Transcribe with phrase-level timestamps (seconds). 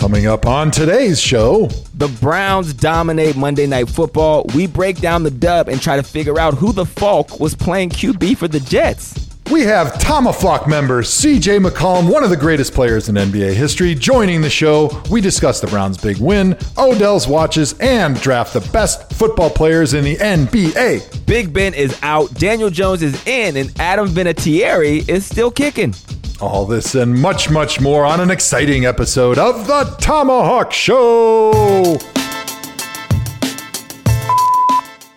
[0.00, 4.46] Coming up on today's show, The Browns dominate Monday Night Football.
[4.54, 7.90] We break down the dub and try to figure out who the Falk was playing
[7.90, 9.28] QB for the Jets.
[9.52, 14.40] we have ThomaHawk member CJ McCollum, one of the greatest players in NBA history, joining
[14.40, 14.90] the show.
[15.10, 20.02] We discuss the Browns' big win, Odell's watches, and draft the best football players in
[20.02, 21.26] the NBA.
[21.26, 25.94] Big Ben is out, Daniel Jones is in, and Adam Vinatieri is still kicking.
[26.40, 31.98] All this and much, much more on an exciting episode of The ThomaHawk Show.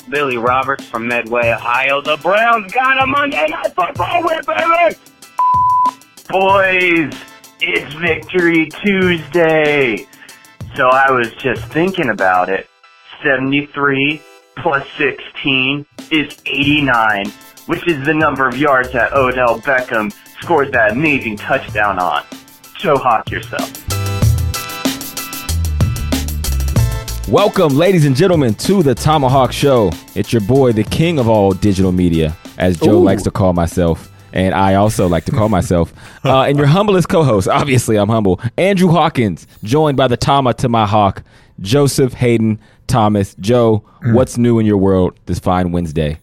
[0.10, 2.02] Billy Roberts from Medway, Ohio.
[2.02, 4.98] The Browns got a Monday Night Football win, baby!
[6.28, 7.14] Boys,
[7.62, 10.06] it's Victory Tuesday.
[10.76, 12.70] So I was just thinking about it.
[13.24, 14.22] 73
[14.58, 17.32] plus 16 is 89,
[17.68, 22.22] which is the number of yards that Odell Beckham scored that amazing touchdown on.
[22.78, 23.72] Show hawk yourself.
[27.30, 29.90] Welcome, ladies and gentlemen, to the ThomaHawk Show.
[30.16, 33.04] It's your boy, the king of all digital media, as Joe Ooh.
[33.04, 34.12] likes to call myself.
[34.34, 35.94] And I also like to call myself.
[36.26, 40.54] Uh, and your humblest co host, obviously, I'm humble, Andrew Hawkins, joined by the Thoma
[40.56, 41.22] to my Hawk,
[41.60, 43.36] Joseph Hayden Thomas.
[43.42, 46.20] Joe, what's new in your world this fine Wednesday?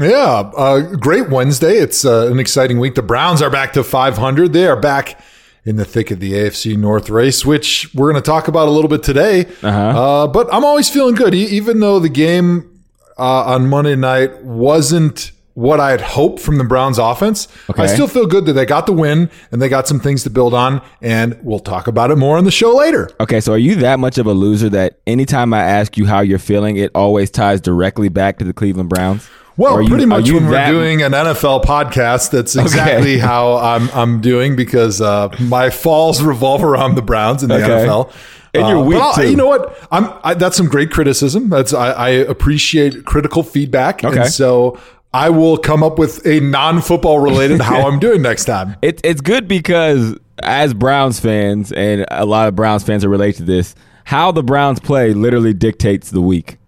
[0.00, 1.74] Yeah, uh, great Wednesday.
[1.74, 2.94] It's uh, an exciting week.
[2.94, 4.52] The Browns are back to 500.
[4.52, 5.20] They are back
[5.64, 8.70] in the thick of the AFC North race, which we're going to talk about a
[8.70, 9.46] little bit today.
[9.62, 9.70] Uh-huh.
[9.70, 12.82] Uh, but I'm always feeling good, e- even though the game
[13.18, 17.48] uh, on Monday night wasn't what I had hoped from the Browns offense.
[17.68, 17.82] Okay.
[17.82, 20.30] I still feel good that they got the win and they got some things to
[20.30, 23.10] build on, and we'll talk about it more on the show later.
[23.18, 26.20] Okay, so are you that much of a loser that anytime I ask you how
[26.20, 29.28] you're feeling, it always ties directly back to the Cleveland Browns?
[29.58, 34.20] Well, you- pretty much when we're doing an NFL podcast, that's exactly how I'm I'm
[34.22, 37.86] doing because uh, my falls revolve around the Browns in the Okay.
[37.86, 38.10] NFL.
[38.54, 39.30] And you're Uh, weak, too.
[39.30, 39.76] You know what?
[39.92, 41.50] I'm I, that's some great criticism.
[41.50, 44.20] That's I, I appreciate critical feedback, Okay.
[44.22, 44.78] and so
[45.12, 48.76] I will come up with a non-football related how I'm doing next time.
[48.80, 53.38] It, it's good because as Browns fans, and a lot of Browns fans are related
[53.38, 56.58] to this, how the Browns play literally dictates the week.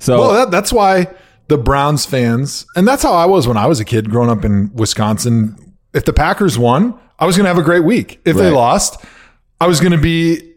[0.00, 1.08] So Well, that, that's why
[1.48, 4.44] the Browns fans, and that's how I was when I was a kid growing up
[4.44, 5.74] in Wisconsin.
[5.94, 8.20] If the Packers won, I was going to have a great week.
[8.24, 9.04] If they lost,
[9.60, 10.50] I was going to be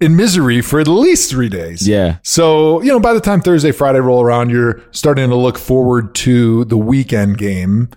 [0.00, 1.86] in misery for at least three days.
[1.86, 2.18] Yeah.
[2.22, 6.14] So, you know, by the time Thursday, Friday roll around, you're starting to look forward
[6.16, 7.90] to the weekend game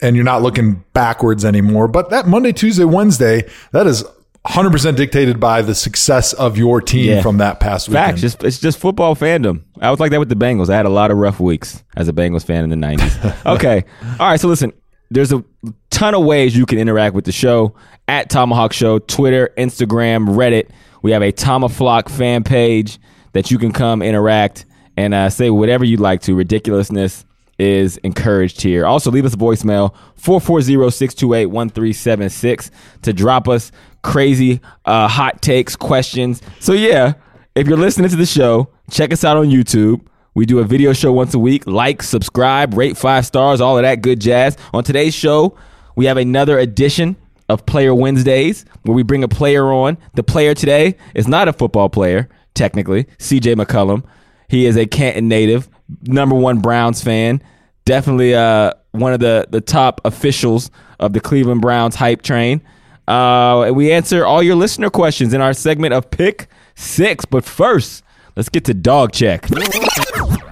[0.00, 1.88] and you're not looking backwards anymore.
[1.88, 4.04] But that Monday, Tuesday, Wednesday, that is
[4.48, 7.22] 100% dictated by the success of your team Yeah.
[7.22, 8.06] from that past weekend.
[8.06, 9.62] facts, just it's just football fandom.
[9.80, 10.70] I was like that with the Bengals.
[10.70, 13.16] I had a lot of rough weeks as a Bengals fan in the nineties.
[13.46, 13.84] okay,
[14.20, 14.38] all right.
[14.40, 14.72] So listen,
[15.10, 15.42] there's a
[15.90, 17.74] ton of ways you can interact with the show
[18.08, 20.68] at ThomaHawk Show, Twitter, Instagram, Reddit.
[21.02, 22.98] We have a ThomaHawk fan page
[23.32, 24.64] that you can come interact
[24.96, 26.34] and uh, say whatever you'd like to.
[26.34, 27.24] Ridiculousness
[27.58, 28.86] is encouraged here.
[28.86, 32.70] Also, leave us a voicemail 440-628-1376
[33.02, 33.72] to drop us
[34.06, 36.40] crazy uh, hot takes, questions.
[36.60, 37.14] So yeah,
[37.56, 40.00] if you're listening to the show, check us out on YouTube.
[40.34, 41.66] We do a video show once a week.
[41.66, 44.56] Like, subscribe, rate five stars, all of that good jazz.
[44.72, 45.58] On today's show,
[45.96, 47.16] we have another edition
[47.48, 49.98] of Player Wednesdays where we bring a player on.
[50.14, 54.04] The player today is not a football player, technically, CJ McCollum.
[54.48, 55.68] He is a Canton native,
[56.02, 57.42] number one Browns fan,
[57.84, 62.62] definitely uh, one of the, the top officials of the Cleveland Browns hype train.
[63.08, 67.24] Uh, and we answer all your listener questions in our segment of Pick Six.
[67.24, 68.02] But first,
[68.34, 69.46] let's get to Dog Check.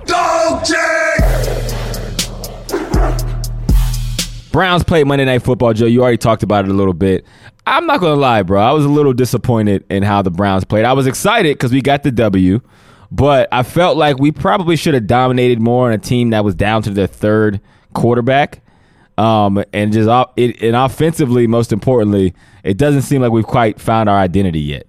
[0.07, 1.75] Dog check!
[4.53, 5.87] Browns played Monday Night Football, Joe.
[5.87, 7.27] You already talked about it a little bit.
[7.67, 8.63] I'm not going to lie, bro.
[8.63, 10.85] I was a little disappointed in how the Browns played.
[10.85, 12.61] I was excited because we got the W,
[13.11, 16.55] but I felt like we probably should have dominated more on a team that was
[16.55, 17.61] down to their third
[17.95, 18.64] quarterback.
[19.17, 24.09] Um, and just it, and offensively, most importantly, it doesn't seem like we've quite found
[24.09, 24.87] our identity yet.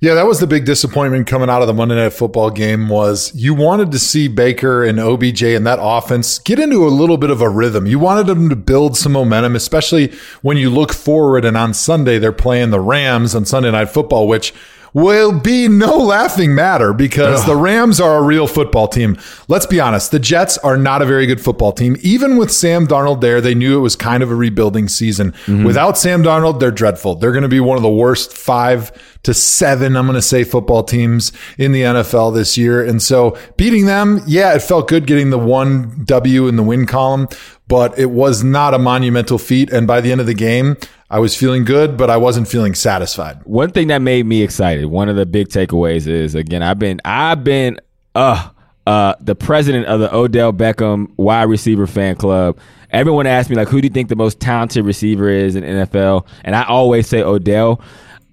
[0.00, 3.34] Yeah, that was the big disappointment coming out of the Monday Night Football game was
[3.34, 7.30] you wanted to see Baker and OBJ and that offense get into a little bit
[7.30, 7.86] of a rhythm.
[7.86, 10.12] You wanted them to build some momentum, especially
[10.42, 14.26] when you look forward and on Sunday they're playing the Rams on Sunday Night Football,
[14.26, 14.54] which
[14.94, 19.18] will be no laughing matter because the Rams are a real football team.
[19.48, 21.96] Let's be honest, the Jets are not a very good football team.
[22.00, 25.32] Even with Sam Darnold there, they knew it was kind of a rebuilding season.
[25.32, 25.64] Mm-hmm.
[25.64, 27.16] Without Sam Darnold, they're dreadful.
[27.16, 28.92] They're going to be one of the worst five
[29.24, 32.84] to seven, I'm going to say, football teams in the NFL this year.
[32.84, 36.86] And so beating them, yeah, it felt good getting the one W in the win
[36.86, 37.28] column.
[37.68, 39.72] But it was not a monumental feat.
[39.72, 40.76] And by the end of the game,
[41.10, 43.40] I was feeling good, but I wasn't feeling satisfied.
[43.44, 47.00] One thing that made me excited, one of the big takeaways is again, I've been
[47.04, 47.78] I've been
[48.14, 48.50] uh
[48.86, 52.58] uh the president of the Odell Beckham wide receiver fan club.
[52.90, 56.26] Everyone asks me like who do you think the most talented receiver is in NFL?
[56.42, 57.80] And I always say Odell.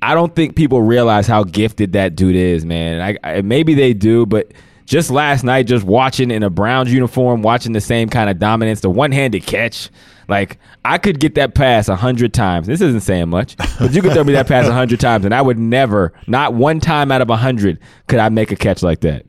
[0.03, 3.01] I don't think people realize how gifted that dude is, man.
[3.01, 4.51] I, I maybe they do, but
[4.91, 8.81] just last night, just watching in a Browns uniform, watching the same kind of dominance,
[8.81, 9.89] the one handed catch.
[10.27, 12.67] Like I could get that pass a hundred times.
[12.67, 15.33] This isn't saying much, but you could throw me that pass a hundred times, and
[15.33, 18.83] I would never, not one time out of a hundred, could I make a catch
[18.83, 19.25] like that.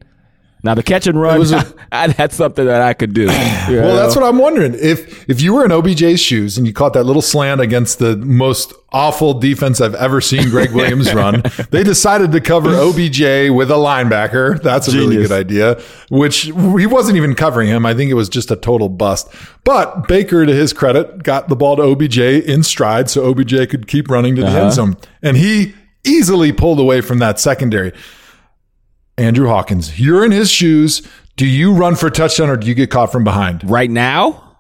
[0.65, 1.75] Now the catch and run, a-
[2.17, 3.27] that's something that I could do.
[3.27, 4.75] Well, that's what I'm wondering.
[4.75, 8.17] If if you were in OBJ's shoes and you caught that little slant against the
[8.17, 13.73] most awful defense I've ever seen Greg Williams run, they decided to cover OBJ with
[13.73, 14.63] a linebacker.
[14.63, 15.81] That's a really good idea.
[16.11, 17.85] Which he wasn't even covering him.
[17.85, 19.35] I think it was just a total bust.
[19.65, 23.89] But Baker, to his credit, got the ball to OBJ in stride, so OBJ could
[23.89, 24.71] keep running to the end uh-huh.
[24.71, 25.75] zone, and he
[26.05, 27.93] easily pulled away from that secondary.
[29.19, 31.03] Andrew Hawkins, you're in his shoes.
[31.37, 33.69] Do you run for a touchdown or do you get caught from behind?
[33.69, 34.57] right now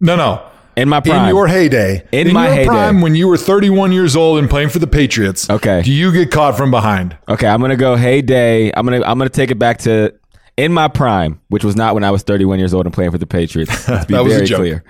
[0.00, 0.44] No, no.
[0.76, 1.24] in my prime.
[1.24, 2.66] In your heyday, In my your heyday.
[2.66, 5.82] prime, when you were 31 years old and playing for the Patriots, Okay.
[5.82, 7.16] do you get caught from behind?
[7.28, 7.94] Okay, I'm gonna go.
[7.96, 8.72] Hey, day.
[8.76, 10.12] I'm gonna I'm gonna take it back to
[10.56, 13.18] in my prime, which was not when I was 31 years old and playing for
[13.18, 13.88] the Patriots.
[13.88, 14.58] Let's be That was a very joke.
[14.58, 14.84] clear.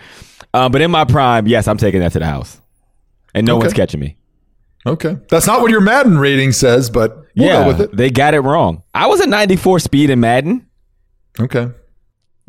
[0.54, 2.60] Um, but in my prime, yes, I'm taking that to the house,
[3.34, 3.64] and no Okay.
[3.66, 4.16] one's catching me.
[4.86, 7.96] Okay, that's not what your Madden rating says, but we'll yeah, go with it.
[7.96, 8.82] they got it wrong.
[8.94, 10.66] I was a 94 speed in Madden.
[11.38, 11.70] Okay,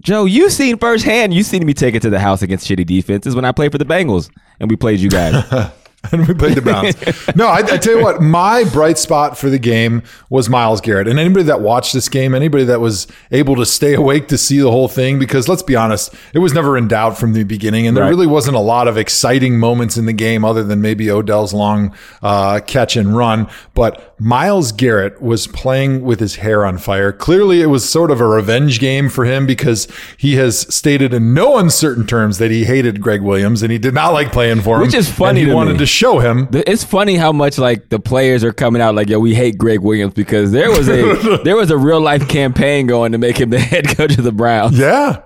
[0.01, 1.33] Joe, you seen firsthand.
[1.33, 3.77] You seen me take it to the house against shitty defenses when I played for
[3.77, 5.43] the Bengals and we played you guys.
[6.11, 6.95] and we played the Browns.
[7.35, 11.07] no, I, I tell you what, my bright spot for the game was Myles Garrett.
[11.07, 14.59] And anybody that watched this game, anybody that was able to stay awake to see
[14.59, 17.87] the whole thing, because let's be honest, it was never in doubt from the beginning.
[17.87, 18.09] And there Right.
[18.09, 21.95] really wasn't a lot of exciting moments in the game other than maybe Odell's long
[22.21, 23.47] uh, catch and run.
[23.73, 27.11] But Myles Garrett was playing with his hair on fire.
[27.11, 29.85] Clearly, it was sort of a revenge game for him because
[30.17, 33.93] he has stated in no uncertain terms that he hated Gregg Williams and he did
[33.93, 34.83] not like playing for him.
[34.83, 35.79] Which is funny he to wanted me.
[35.79, 39.19] to show him It's funny how much like the players are coming out like, yo,
[39.19, 43.11] we hate Gregg Williams because there was a there was a real life campaign going
[43.11, 44.77] to make him the head coach of the Browns.
[44.79, 45.21] Yeah.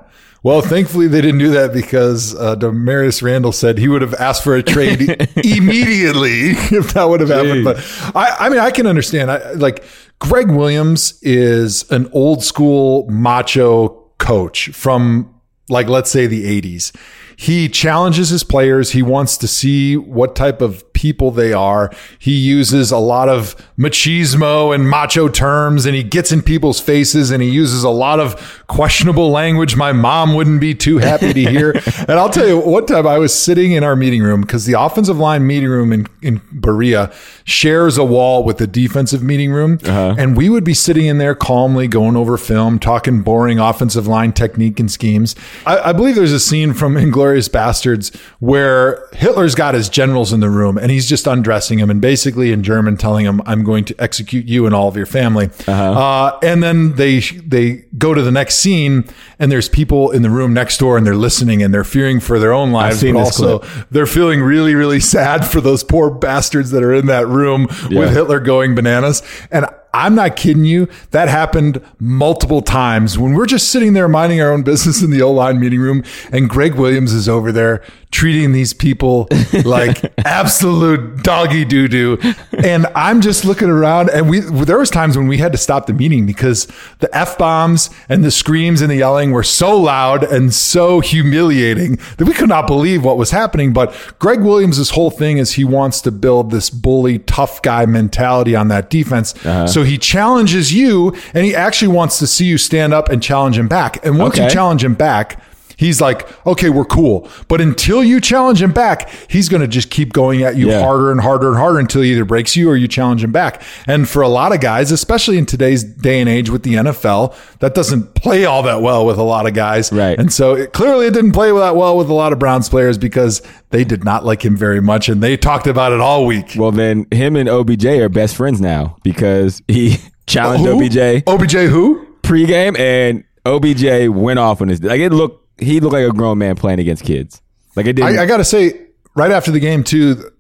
[0.48, 4.46] Well, thankfully they didn't do that because uh, Damarius Randall said he would have asked
[4.46, 5.02] for a trade
[5.44, 7.66] immediately if that would have happened.
[7.66, 7.80] But
[8.16, 9.30] I, I mean, I can understand.
[9.30, 9.84] I, like
[10.20, 13.90] Gregg Williams is an old school macho
[14.20, 16.96] coach from like let's say the 80s.
[17.40, 18.92] He challenges his players.
[18.92, 21.92] He wants to see what type of people they are.
[22.18, 27.30] He uses a lot of machismo and macho terms and he gets in people's faces
[27.30, 31.50] and he uses a lot of questionable language my mom wouldn't be too happy to
[31.50, 31.72] hear.
[32.00, 34.80] and I'll tell you, one time I was sitting in our meeting room because the
[34.80, 37.14] offensive line meeting room in, in Berea
[37.46, 39.80] shares a wall with the defensive meeting room.
[40.18, 44.34] And we would be sitting in there calmly going over film, talking boring offensive line
[44.34, 45.36] technique and schemes.
[45.66, 50.42] I, I believe there's a scene from Inglourious Basterds where Hitler's got his generals in
[50.42, 53.86] the room and he's just undressing him and basically in German telling him, I'm going
[53.86, 55.50] to execute you and all of your family.
[55.68, 59.06] Uh, and then they, they go to the next scene
[59.40, 62.40] and there's people in the room next door and they're listening and they're fearing for
[62.40, 63.88] their own lives, but also clip.
[63.92, 68.00] they're feeling really, really sad for those poor bastards that are in that room Yeah.
[68.00, 69.22] with Hitler going bananas.
[69.52, 69.66] And
[69.98, 70.88] I'm not kidding you.
[71.10, 75.24] That happened multiple times when we're just sitting there minding our own business in the
[75.24, 79.28] O line meeting room, and Gregg Williams is over there treating these people
[79.66, 82.18] like absolute doggy doo doo.
[82.64, 85.88] And I'm just looking around, and we there was times when we had to stop
[85.88, 86.68] the meeting because
[87.00, 91.98] the f bombs and the screams and the yelling were so loud and so humiliating
[92.18, 93.74] that we could not believe what was happening.
[93.74, 98.56] But Gregg Williams' whole thing is he wants to build this bully, tough guy mentality
[98.56, 99.34] on that defense.
[99.46, 99.68] Uh-huh.
[99.68, 103.58] So he challenges you, and he actually wants to see you stand up and challenge
[103.58, 104.06] him back.
[104.06, 105.42] And once you challenge him back,
[105.78, 107.30] He's like, okay, we're cool.
[107.48, 110.82] But until you challenge him back, he's going to just keep going at you Yeah.
[110.82, 113.62] harder and harder and harder until he either breaks you or you challenge him back.
[113.86, 117.36] And for a lot of guys, especially in today's day and age with the NFL,
[117.60, 119.92] that doesn't play all that well with a lot of guys.
[119.94, 120.18] Right.
[120.18, 122.98] And so it, clearly it didn't play that well with a lot of Browns players
[122.98, 126.54] because they did not like him very much and they talked about it all week.
[126.58, 130.76] Well, then him and OBJ are best friends now because he challenged Who?
[130.84, 132.06] OBJ OBJ who?
[132.24, 136.38] pregame and OBJ went off on his like it looked he looked like a grown
[136.38, 137.42] man playing against kids.
[137.76, 138.18] Like it didn't.
[138.18, 140.32] I, I got to say, right after the game, too,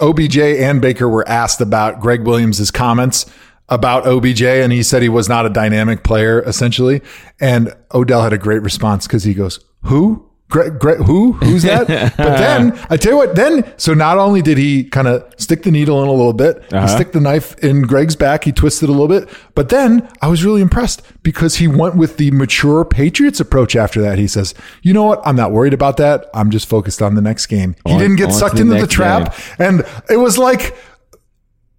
[0.00, 3.26] OBJ and Baker were asked about Gregg Williams' comments
[3.68, 7.02] about OBJ, and he said he was not a dynamic player, essentially.
[7.40, 10.27] And Odell had a great response because he goes, Who?
[10.50, 11.32] Gregg, Gregg, who?
[11.32, 11.86] Who's that?
[12.16, 13.34] but then I tell you what.
[13.34, 16.56] Then so not only did he kind of stick the needle in a little bit,
[16.72, 16.86] Uh-huh.
[16.86, 19.28] he stick the knife in Gregg's back, he twisted a little bit.
[19.54, 23.76] But then I was really impressed because he went with the mature Patriots approach.
[23.76, 25.20] After that, he says, "You know what?
[25.26, 26.26] I'm not worried about that.
[26.32, 28.86] I'm just focused on the next game." He On- didn't get sucked the into the
[28.86, 30.74] trap, and it was like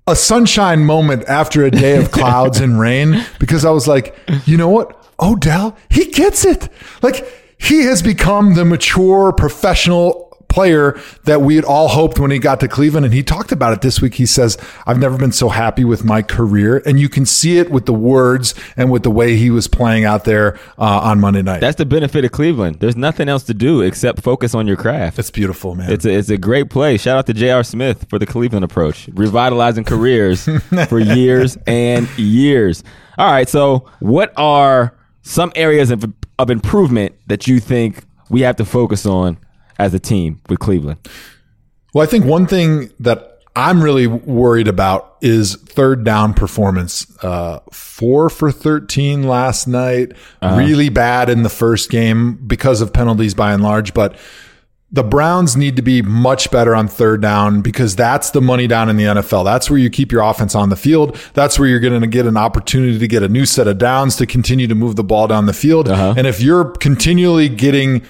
[0.05, 4.57] a sunshine moment after a day of clouds and rain because I was like, you
[4.57, 4.95] know what?
[5.19, 6.69] Odell, he gets it.
[7.01, 12.39] Like he has become the mature professional player that we had all hoped when he
[12.39, 13.05] got to Cleveland.
[13.05, 14.15] And he talked about it this week.
[14.15, 16.81] He says, I've never been so happy with my career.
[16.85, 20.03] And you can see it with the words and with the way he was playing
[20.03, 21.61] out there uh, on Monday night.
[21.61, 22.79] That's the benefit of Cleveland.
[22.79, 25.19] There's nothing else to do except focus on your craft.
[25.19, 25.91] It's beautiful, man.
[25.91, 26.97] It's a, it's a great play.
[26.97, 27.63] Shout out to J.R.
[27.63, 30.45] Smith for the Cleveland approach, revitalizing careers
[30.89, 32.83] for years and years.
[33.17, 36.03] All right, so what are some areas of,
[36.39, 39.37] of improvement that you think we have to focus on
[39.77, 40.97] as a team with Cleveland?
[41.93, 47.05] Well, I think one thing that I'm really worried about is third down performance.
[47.23, 53.33] Uh, four for 13 last night, really bad in the first game because of penalties
[53.33, 54.15] by and large, but
[54.91, 58.89] the Browns need to be much better on third down because that's the money down
[58.89, 59.45] in the NFL.
[59.45, 61.19] That's where you keep your offense on the field.
[61.33, 64.15] That's where you're going to get an opportunity to get a new set of downs
[64.15, 65.89] to continue to move the ball down the field.
[65.89, 66.15] Uh-huh.
[66.17, 68.01] And if you're continually getting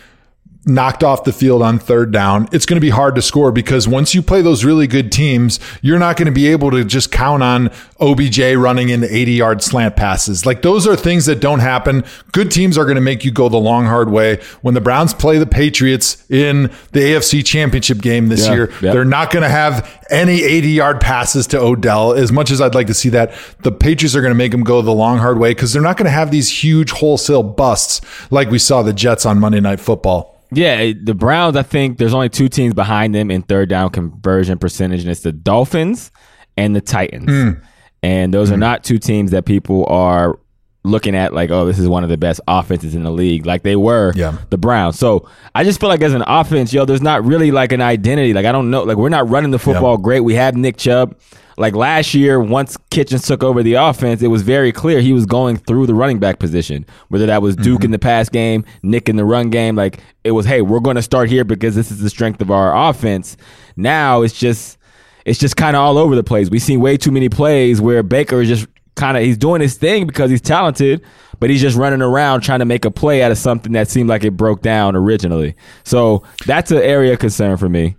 [0.70, 3.88] knocked off the field on third down, it's going to be hard to score because
[3.88, 7.12] once you play those really good teams, you're not going to be able to just
[7.12, 10.46] count on OBJ running into 80 yard slant passes.
[10.46, 12.04] Like those are things that don't happen.
[12.32, 14.40] Good teams are going to make you go the long, hard way.
[14.62, 18.94] When the Browns play the Patriots in the AFC championship game this Yeah, year, yeah.
[18.94, 22.14] they're not going to have any 80 yard passes to Odell.
[22.14, 23.34] As much as I'd like to see that,
[23.64, 25.98] the Patriots are going to make them go the long, hard way because they're not
[25.98, 29.80] going to have these huge wholesale busts like we saw the Jets on Monday Night
[29.80, 30.39] Football.
[30.52, 34.58] Yeah, the Browns, I think there's only two teams behind them in third down conversion
[34.58, 36.12] percentage, and it's the Dolphins
[36.58, 37.30] and the Titans.
[37.30, 37.64] Hmm.
[38.02, 38.62] And those are hmm.
[38.62, 40.40] not two teams that people are
[40.84, 43.64] looking at like, oh, this is one of the best offenses in the league, like
[43.64, 44.38] they were Yeah.
[44.50, 44.98] the Browns.
[44.98, 48.34] So I just feel like as an offense, yo, there's not really like an identity.
[48.34, 50.22] Like I don't know, like we're not running the football great.
[50.22, 51.18] We have Nick Chubb.
[51.60, 55.26] Like last year, once Kitchens took over the offense, it was very clear he was
[55.26, 56.86] going through the running back position.
[57.10, 57.92] Whether that was Duke in mm-hmm.
[57.92, 61.02] the pass game, Nick in the run game, like it was, hey, we're going to
[61.02, 63.36] start here because this is the strength of our offense.
[63.76, 64.78] Now it's just,
[65.26, 66.50] it's just kind of all over the place.
[66.50, 69.76] We've seen way too many plays where Baker is just kind of he's doing his
[69.76, 71.04] thing because he's talented,
[71.42, 74.08] but he's just running around trying to make a play out of something that seemed
[74.08, 75.58] like it broke down originally.
[75.84, 77.98] So that's an area of concern for me.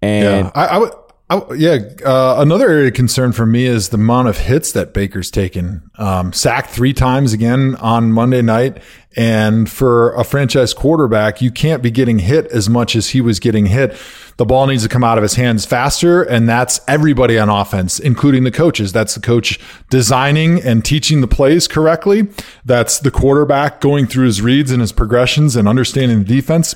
[0.00, 0.92] And Yeah, I, I would.
[1.34, 4.92] I, yeah, uh, another area of concern for me is the amount of hits that
[4.92, 5.90] Baker's taken.
[5.96, 8.82] Um, sacked three times again on Monday night,
[9.16, 13.40] and for a franchise quarterback, you can't be getting hit as much as he was
[13.40, 13.96] getting hit.
[14.36, 17.98] The ball needs to come out of his hands faster, and that's everybody on offense,
[17.98, 18.92] including the coaches.
[18.92, 19.58] That's the coach
[19.90, 22.28] designing and teaching the plays correctly.
[22.64, 26.74] That's the quarterback going through his reads and his progressions and understanding the defense.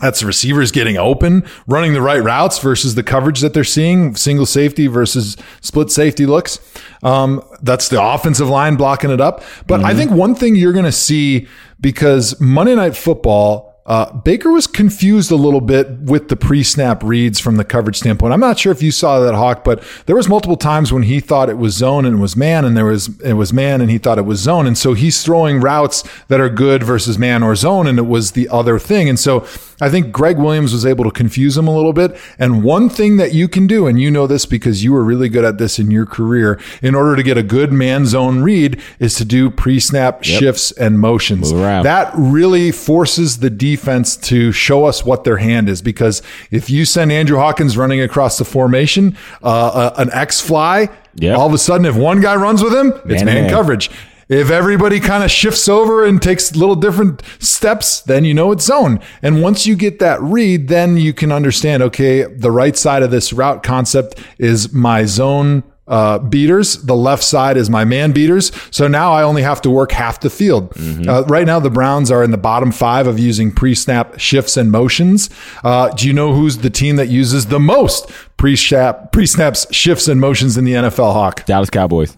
[0.00, 4.16] That's the receivers getting open, running the right routes versus the coverage that they're seeing,
[4.16, 6.58] single safety versus split safety looks.
[7.02, 9.42] Um, that's the offensive line blocking it up.
[9.66, 11.48] But I think one thing you're going to see
[11.80, 17.40] because Monday Night Football, uh, Baker was confused a little bit with the pre-snap reads
[17.40, 18.32] from the coverage standpoint.
[18.32, 21.18] I'm not sure if you saw that Hawk, but there was multiple times when he
[21.18, 23.90] thought it was zone and it was man, and there was it was man and
[23.90, 27.42] he thought it was zone, and so he's throwing routes that are good versus man
[27.42, 29.08] or zone, and it was the other thing.
[29.08, 29.46] And so
[29.80, 32.16] I think Gregg Williams was able to confuse him a little bit.
[32.38, 35.30] And one thing that you can do, and you know this because you were really
[35.30, 38.80] good at this in your career, in order to get a good man zone read,
[38.98, 41.50] is to do pre-snap shifts and motions.
[41.82, 43.69] That really forces the defense
[44.18, 48.38] to show us what their hand is because if you send Andrew Hawkins running across
[48.38, 51.36] the formation, uh, uh, an X fly, Yep.
[51.38, 53.50] all of a sudden, if one guy runs with him, it's man man.
[53.50, 53.90] coverage.
[54.28, 58.64] If everybody kind of shifts over and takes little different steps, then you know it's
[58.64, 59.00] zone.
[59.22, 63.10] And once you get that read, then you can understand, okay, the right side of
[63.10, 66.76] this route concept is my zone uh, beaters.
[66.82, 68.52] The left side is my man beaters.
[68.70, 70.72] So now I only have to work half the field.
[71.06, 74.70] Uh, right now, the Browns are in the bottom five of using pre-snap shifts and
[74.70, 75.28] motions.
[75.64, 80.20] Uh, do you know who's the team that uses the most pre-snap, pre-snaps, shifts, and
[80.20, 81.44] motions in the NFL, Hawk?
[81.44, 82.16] Dallas Cowboys.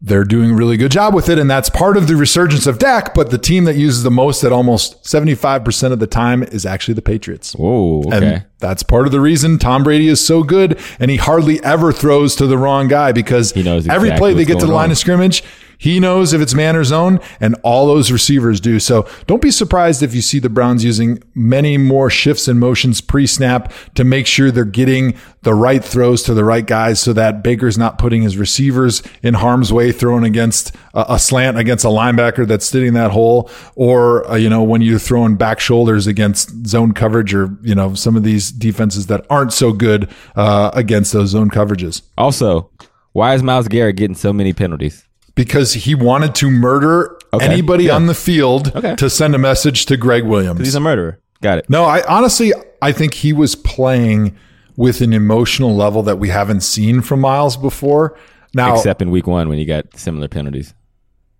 [0.00, 1.38] They're doing a really good job with it.
[1.38, 3.14] And that's part of the resurgence of Dak.
[3.14, 6.94] But the team that uses the most at almost 75% of the time is actually
[6.94, 7.54] the Patriots.
[7.54, 8.16] Whoa, okay.
[8.16, 10.78] And that's part of the reason Tom Brady is so good.
[11.00, 14.44] And he hardly ever throws to the wrong guy because He knows every play they
[14.44, 14.90] get to the line on.
[14.92, 15.42] of scrimmage,
[15.78, 18.80] He knows if it's man or zone, and all those receivers do.
[18.80, 23.00] So don't be surprised if you see the Browns using many more shifts and motions
[23.00, 27.12] pre snap to make sure they're getting the right throws to the right guys so
[27.12, 31.88] that Baker's not putting his receivers in harm's way, throwing against a, slant against a
[31.88, 36.66] linebacker that's sitting that hole, or, uh, you know, when you're throwing back shoulders against
[36.66, 41.12] zone coverage or, you know, some of these defenses that aren't so good uh, against
[41.12, 42.02] those zone coverages.
[42.18, 42.70] Also,
[43.12, 45.07] why is Miles Garrett getting so many penalties?
[45.38, 47.44] Because he wanted to murder Okay.
[47.46, 47.94] anybody Yeah.
[47.94, 48.96] on the field Okay.
[48.96, 50.60] to send a message to Gregg Williams.
[50.60, 51.18] He's a murderer.
[51.42, 51.66] Got it.
[51.70, 52.52] no, I honestly
[52.82, 54.34] I think he was playing
[54.76, 58.16] with an emotional level that we haven't seen from Miles before.
[58.54, 60.74] Now Except in week one when you got similar penalties.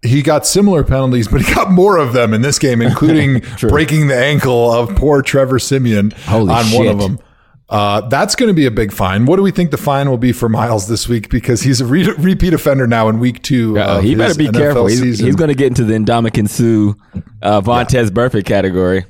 [0.03, 4.07] he got similar penalties, but he got more of them in this game, including breaking
[4.07, 7.19] the ankle of poor Trevor Siemian Holy on one of them.
[7.69, 9.27] Uh, that's going to be a big fine.
[9.27, 11.29] What do we think the fine will be for Myles this week?
[11.29, 13.79] Because he's a re- repeat offender now in week two.
[13.79, 14.87] Uh, of he better his be NFL careful.
[14.87, 15.27] He's, season.
[15.27, 16.95] he's going to get into the Ndamukong Suh,
[17.43, 19.05] uh, Vontaze Burfict category.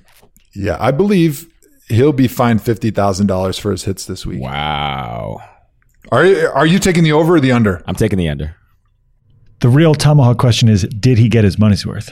[0.57, 1.47] Yeah, I believe
[1.89, 4.43] he'll be fined fifty thousand dollars for his hits this week.
[4.43, 5.39] Wow.
[6.11, 7.83] Are are you taking the over or the under?
[7.87, 8.57] I'm taking the under.
[9.61, 12.11] The real tomahawk question is did he get his money's worth?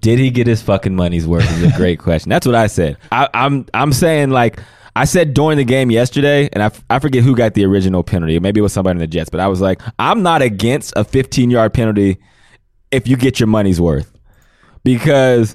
[0.00, 1.48] Did he get his fucking money's worth?
[1.52, 2.30] Is a great question.
[2.30, 2.96] That's what I said.
[3.12, 4.58] I, I'm I'm saying like
[4.96, 8.02] I said during the game yesterday, and I, f- I forget who got the original
[8.02, 8.38] penalty.
[8.38, 11.04] Maybe it was somebody in the Jets, but I was like, I'm not against a
[11.04, 12.16] 15 yard penalty
[12.90, 14.10] if you get your money's worth,
[14.84, 15.54] because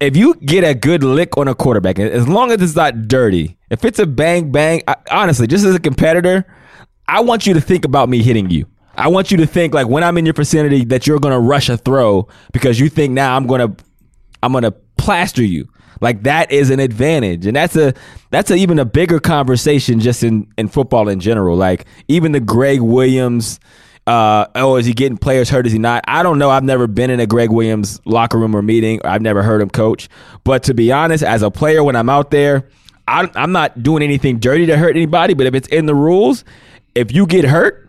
[0.00, 3.56] if you get a good lick on a quarterback, as long as it's not dirty,
[3.70, 6.44] if it's a bang bang, I, honestly, just as a competitor,
[7.06, 8.66] I want you to think about me hitting you.
[8.96, 11.68] I want you to think like when I'm in your vicinity that you're to rush
[11.68, 13.84] a throw because you think now I'm to
[14.42, 15.68] I'm to plaster you.
[16.00, 17.46] Like that is an advantage.
[17.46, 17.94] And that's a
[18.30, 21.56] that's a, even a bigger conversation just in in football in general.
[21.56, 23.60] Like even the Gregg Williams
[24.06, 25.64] uh, oh, is he getting players hurt?
[25.66, 26.02] Is he not?
[26.08, 26.50] I don't know.
[26.50, 29.00] I've never been in a Gregg Williams locker room or meeting.
[29.04, 30.08] I've never heard him coach.
[30.42, 32.68] But to be honest, as a player, when I'm out there,
[33.06, 35.34] I, I'm not doing anything dirty to hurt anybody.
[35.34, 36.44] But if it's in the rules,
[36.96, 37.81] if you get hurt,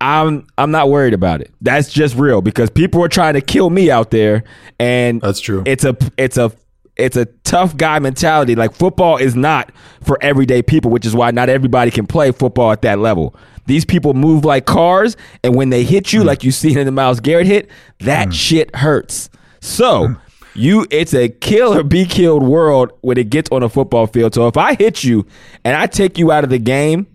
[0.00, 1.52] I'm I'm not worried about it.
[1.60, 4.44] That's just real because people are trying to kill me out there,
[4.78, 5.62] and That's true.
[5.66, 6.52] It's a it's a
[6.96, 8.54] it's a tough guy mentality.
[8.54, 12.72] Like football is not for everyday people, which is why not everybody can play football
[12.72, 13.34] at that level.
[13.66, 16.26] These people move like cars, and when they hit you, hmm.
[16.26, 18.32] like you see in the Myles Garrett hit, that hmm.
[18.32, 19.30] shit hurts.
[19.60, 20.08] So.
[20.08, 20.14] Hmm.
[20.54, 24.34] You, it's a kill or be killed world when it gets on a football field.
[24.34, 25.24] So if I hit you
[25.64, 27.06] and I take you out of the game,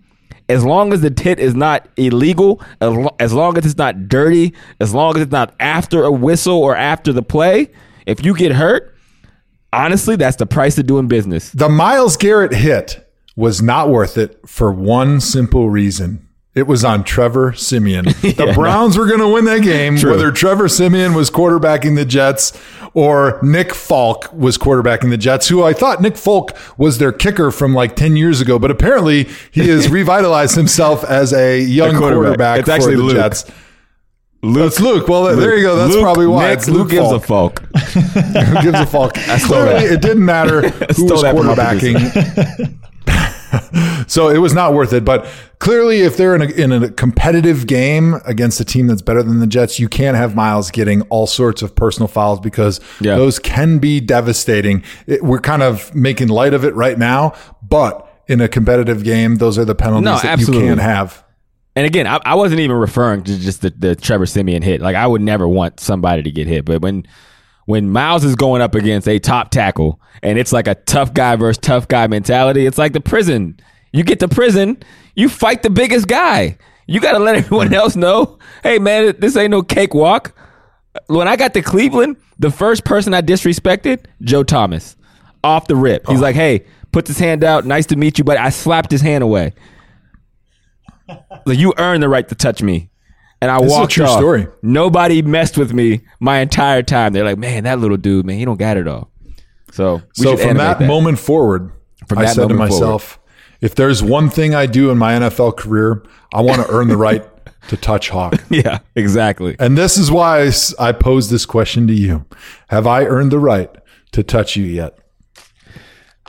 [0.48, 4.08] as long as the tit is not illegal, as, lo- as long as it's not
[4.08, 7.70] dirty, as long as it's not after a whistle or after the play,
[8.06, 8.94] if you get hurt,
[9.72, 11.50] honestly, that's the price of doing business.
[11.52, 13.00] The Myles Garrett hit
[13.36, 16.23] was not worth it for one simple reason.
[16.54, 18.04] It was on Trevor Siemian.
[18.22, 22.52] The Browns were going to win that game, whether Trevor Siemian was quarterbacking the Jets
[22.94, 27.50] or Nick Falk was quarterbacking the Jets, who I thought Nick Falk was their kicker
[27.50, 32.24] from like 10 years ago, but apparently he has revitalized himself as a young quarterback.
[32.26, 33.16] quarterback, It's actually for the Luke.
[33.16, 33.50] Jets.
[34.42, 34.78] Luke.
[34.78, 35.08] Luke.
[35.08, 35.74] Well, there you go.
[35.74, 37.60] That's Luke- probably why Nick, it's Luke Luke gives Falk.
[37.62, 37.82] a fuck.
[38.46, 39.14] Who gives a fuck?
[39.14, 39.92] Clearly, that.
[39.94, 42.78] it didn't matter who was that from my quarterbacking.
[44.06, 45.04] so it was not worth it.
[45.04, 45.26] But
[45.58, 49.40] clearly, if they're in a, in a competitive game against a team that's better than
[49.40, 53.16] the Jets, you can't have Myles getting all sorts of personal fouls because Yeah.
[53.16, 54.82] those can be devastating.
[55.06, 59.36] It, we're kind of making light of it right now, but in a competitive game,
[59.36, 60.64] those are the penalties No, that absolutely.
[60.66, 61.22] you can't have.
[61.76, 64.80] And again, I, I wasn't even referring to just the, the Trevor Siemian hit.
[64.80, 67.04] Like I would never want somebody to get hit, but when
[67.66, 71.36] when Myles is going up against a top tackle and it's like a tough guy
[71.36, 73.58] versus tough guy mentality, it's like the prison.
[73.92, 74.82] You get to prison,
[75.14, 76.58] you fight the biggest guy.
[76.86, 80.36] You got to let everyone else know, hey man, this ain't no cakewalk.
[81.06, 84.96] When I got to Cleveland, the first person I disrespected, Joe Thomas,
[85.42, 86.06] off the rip.
[86.06, 86.22] He's oh.
[86.22, 89.24] like, hey, puts his hand out, nice to meet you, but I slapped his hand
[89.24, 89.54] away.
[91.44, 92.90] Like you earned the right to touch me.
[93.44, 94.16] And I This is a walked true off.
[94.18, 94.46] story.
[94.62, 97.12] Nobody messed with me my entire time.
[97.12, 99.10] They're like, man, that little dude, man, he don't got it all.
[99.70, 101.70] So, So from animate that, moment forward,
[102.08, 103.18] From I said to myself,
[103.60, 106.02] if there's one thing I do in my NFL career,
[106.32, 107.22] I want to earn the right
[107.68, 108.34] to touch Hawk.
[108.48, 109.56] yeah, exactly.
[109.58, 112.24] And this is why I pose this question to you.
[112.68, 113.68] Have I earned the right
[114.12, 114.98] to touch you yet?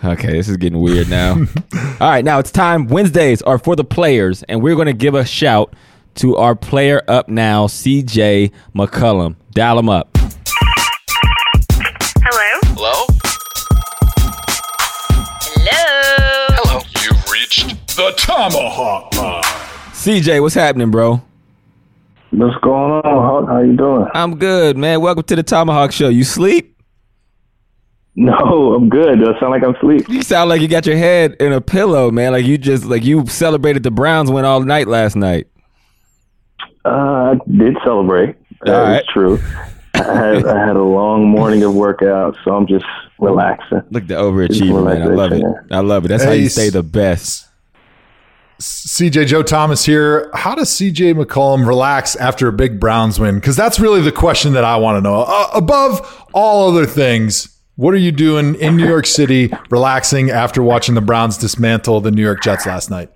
[0.03, 1.35] Okay, this is getting weird now.
[2.01, 2.87] All right, now it's time.
[2.87, 5.73] Wednesdays are for the players, and we're going to give a shout
[6.15, 9.35] to our player up now, CJ McCollum.
[9.51, 10.09] Dial him up.
[12.27, 12.59] Hello?
[12.75, 13.05] Hello?
[15.53, 16.55] Hello?
[16.57, 16.81] Hello.
[17.03, 19.43] You've reached The ThomaHawk Line.
[19.93, 21.21] CJ, what's happening, bro?
[22.31, 23.03] What's going on?
[23.03, 24.07] How, how you doing?
[24.13, 25.01] I'm good, man.
[25.01, 26.09] Welcome to the ThomaHawk Show.
[26.09, 26.71] You sleep?
[28.17, 29.19] No, I'm good.
[29.19, 30.07] Does it sound like I'm asleep?
[30.07, 32.31] You sound like you got your head in a pillow, man.
[32.31, 35.47] Like you just like you celebrated the Browns win all night last night.
[36.85, 38.35] Uh, I did celebrate.
[38.65, 39.05] All That right.
[39.11, 39.39] true.
[39.95, 42.85] I had, I had a long morning of workout, so I'm just
[43.17, 43.81] relaxing.
[43.91, 45.01] Look at the overachieving, man.
[45.01, 45.43] I love it.
[45.71, 46.07] I love it.
[46.09, 47.47] That's how you stay the best.
[48.59, 50.29] CJ Joe Thomas here.
[50.33, 53.35] How does CJ McCollum relax after a big Browns win?
[53.35, 55.23] Because that's really the question that I want to know.
[55.27, 60.63] Uh, above all other things, what are you doing in New York City, relaxing after
[60.63, 63.09] watching the Browns dismantle the New York Jets last night?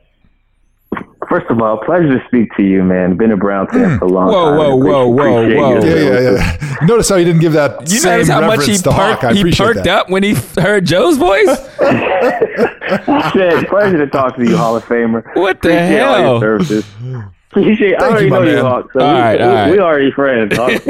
[1.29, 3.15] First of all, pleasure to speak to you, man.
[3.15, 4.57] Been a Brown fan for a long Whoa, time.
[4.57, 5.69] whoa, whoa, whoa, Appreciate whoa.
[5.69, 6.67] your Yeah, yeah, services.
[6.81, 6.85] yeah.
[6.87, 9.19] Notice how he didn't give that You same notice how much reverence he, to Hawk.
[9.19, 9.87] perked, I he perked that.
[9.87, 11.47] up when he heard Joe's voice?
[11.81, 15.23] I said, pleasure to talk to you, Hall of Famer.
[15.35, 16.31] What the Appreciate all hell?
[16.31, 16.85] your services.
[17.51, 17.95] Appreciate.
[18.01, 18.65] I already you, my know you, man.
[18.65, 18.89] Hawk.
[18.93, 19.71] So All we, right, we, all right.
[19.71, 20.55] we already friends.
[20.55, 20.85] Hawk.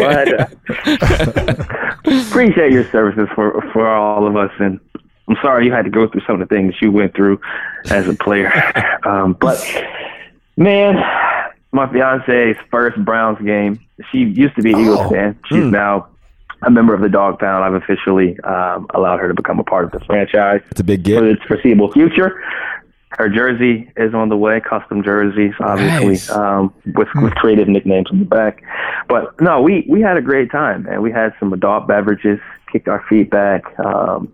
[2.06, 2.19] Go.
[2.30, 4.78] Appreciate your services for for all of us, and
[5.30, 7.39] I'm sorry you had to go through some of the things you went through
[7.89, 8.52] as a player.
[9.06, 9.58] Um, but
[10.59, 10.95] man,
[11.71, 13.79] my fiance's first Browns game.
[14.11, 15.09] She used to be an Eagles Oh.
[15.09, 15.39] fan.
[15.47, 16.07] She's now
[16.61, 17.63] a member of the Dog Pound.
[17.63, 21.03] I've officially um, allowed her to become a part of the franchise It's a big
[21.03, 22.41] gift for its foreseeable future.
[23.11, 26.29] Her jersey is on the way, custom jerseys, obviously, Nice.
[26.29, 28.61] um, with with creative nicknames on the back.
[29.07, 31.01] But no, we we had a great time, man.
[31.01, 32.39] We had some adult beverages,
[32.71, 34.31] kicked our feet back, um,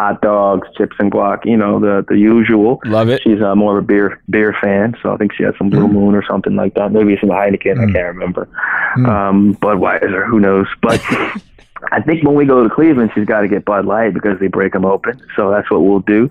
[0.00, 2.80] hot dogs, chips and guac, you know, the the usual.
[2.86, 3.20] Love it.
[3.22, 5.88] She's uh, more of a beer beer fan, so I think she had some Blue
[5.88, 6.90] Moon or something like that.
[6.92, 8.48] Maybe some Heineken, I can't remember.
[8.96, 10.66] Um, Budweiser, who knows?
[10.80, 11.00] But
[11.92, 14.48] I think when we go to Cleveland, she's got to get Bud Light because they
[14.48, 15.20] break them open.
[15.36, 16.30] So that's what we'll do.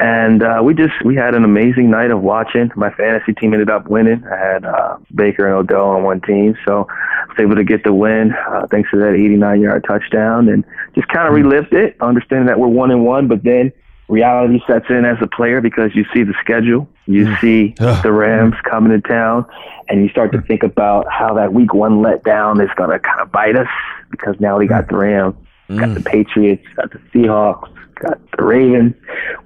[0.00, 2.70] And uh, we just we had an amazing night of watching.
[2.76, 4.22] My fantasy team ended up winning.
[4.30, 7.82] I had uh, Baker and Odell on one team, so I was able to get
[7.82, 11.96] the win uh, thanks to that 89 yard touchdown, and just kind of relived it,
[12.00, 13.26] understanding that we're one and one.
[13.26, 13.72] But then
[14.06, 18.54] reality sets in as a player because you see the schedule, you see the Rams
[18.70, 19.46] coming to town,
[19.88, 23.20] and you start to think about how that week one letdown is going to kind
[23.20, 23.68] of bite us
[24.12, 25.34] because now we got the Rams,
[25.68, 27.68] got the Patriots, got the Seahawks,
[28.00, 28.94] got the Ravens.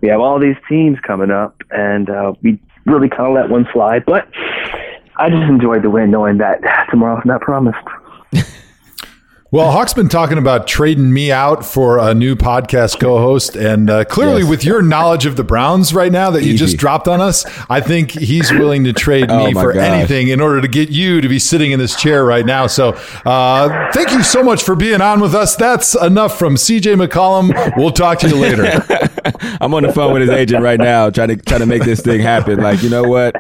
[0.01, 3.67] We have all these teams coming up, and uh, we really kind of let one
[3.73, 4.05] slide.
[4.05, 4.29] But
[5.17, 6.61] I just enjoyed the win, knowing that
[6.91, 7.79] tomorrow's not promised.
[9.53, 14.07] Well, Hawk's been talking about trading me out for a new podcast co-host, and uh,
[14.07, 14.49] clearly, Yes.
[14.49, 17.83] with your knowledge of the Browns right now that you just dropped on us, I
[17.83, 19.83] think he's willing to trade Oh me for gosh.
[19.83, 22.67] anything in order to get you to be sitting in this chair right now.
[22.67, 22.93] So,
[23.27, 25.55] uh, thank you so much for being on with us.
[25.55, 27.77] That's enough from CJ McCollum.
[27.77, 28.65] We'll talk to you later.
[29.61, 32.01] I'm on the phone with his agent right now, trying to trying to make this
[32.01, 32.59] thing happen.
[32.59, 33.35] Like, you know what?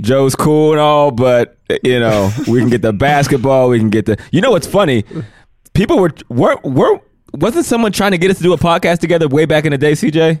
[0.00, 3.68] Joe's cool and all, but you know, we can get the basketball.
[3.70, 4.22] We can get the.
[4.32, 5.04] You know what's funny?
[5.72, 7.00] People were were were
[7.32, 9.78] wasn't someone trying to get us to do a podcast together way back in the
[9.78, 10.38] day, CJ?
[10.38, 10.40] Or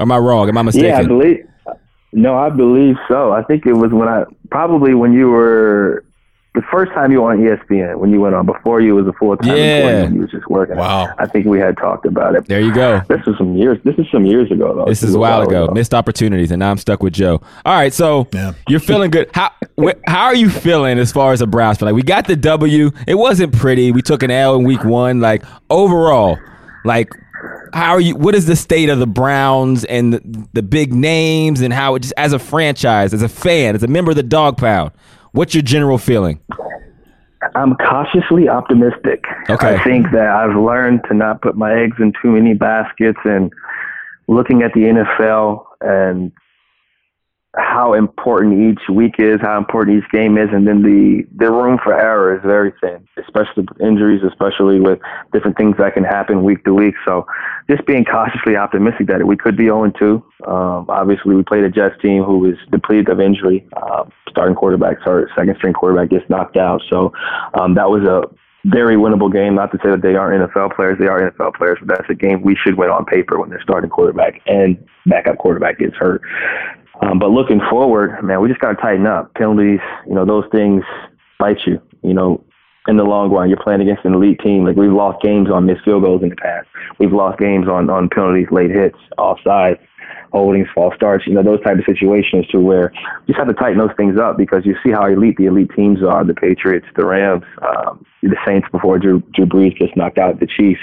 [0.00, 0.48] am I wrong?
[0.48, 0.88] Am I mistaken?
[0.88, 1.44] Yeah, I believe.
[2.12, 3.32] No, I believe so.
[3.32, 6.04] I think it was when I probably when you were
[6.60, 9.12] the first time you were on ESPN when you went on before you was a
[9.12, 9.76] full time Yeah.
[9.76, 10.76] employee when you was just working.
[10.76, 11.14] Wow.
[11.18, 12.46] I think we had talked about it.
[12.48, 13.00] there you go.
[13.08, 13.78] This was some years.
[13.84, 14.84] This is some years ago though.
[14.86, 15.68] This is a while ago.
[15.72, 17.40] Missed opportunities, and now I'm stuck with Joe.
[17.64, 18.52] All right, so Yeah.
[18.68, 19.30] you're feeling good.
[19.34, 21.86] How wh- how are you feeling as far as a Browns fan?
[21.86, 22.90] Like we got the W.
[23.06, 23.92] It wasn't pretty.
[23.92, 25.20] We took an L in week one.
[25.20, 26.38] Like overall,
[26.84, 27.08] like
[27.72, 28.16] how are you?
[28.16, 32.00] What is the state of the Browns and the, the big names and how it
[32.00, 34.90] just as a franchise, as a fan, as a member of the Dog Pound?
[35.38, 36.40] What's your general feeling?
[37.54, 39.22] I'm cautiously optimistic.
[39.48, 39.76] Okay.
[39.76, 43.52] I think that I've learned to not put my eggs in too many baskets and
[44.26, 46.32] looking at the NFL and
[47.56, 51.78] how important each week is, how important each game is, and then the, the room
[51.82, 54.98] for error is very thin, especially with injuries, especially with
[55.32, 56.94] different things that can happen week to week.
[57.06, 57.26] So
[57.70, 60.24] just being cautiously optimistic that we could be 0 2.
[60.46, 63.66] Um, obviously, we played a Jets team who was depleted of injury.
[63.80, 66.82] Um, starting quarterback, hurt, second string quarterback gets knocked out.
[66.90, 67.12] So
[67.58, 68.22] um, that was a
[68.64, 69.54] very winnable game.
[69.54, 72.14] Not to say that they aren't NFL players, they are NFL players, but that's a
[72.14, 76.22] game we should win on paper when their starting quarterback and backup quarterback gets hurt.
[77.02, 79.32] Um, but looking forward, man, we just got to tighten up.
[79.34, 80.82] Penalties, you know, those things
[81.38, 81.80] bite you.
[82.02, 82.44] You know,
[82.86, 84.64] in the long run, you're playing against an elite team.
[84.64, 86.66] Like we've lost games on missed field goals in the past.
[86.98, 89.78] We've lost games on on penalties, late hits, offsides.
[90.32, 92.92] holdings, false starts, you know, those type of situations to where
[93.26, 95.70] you just have to tighten those things up because you see how elite the elite
[95.74, 100.18] teams are, the Patriots, the Rams, um, the Saints before Drew, Drew Brees just knocked
[100.18, 100.80] out the Chiefs,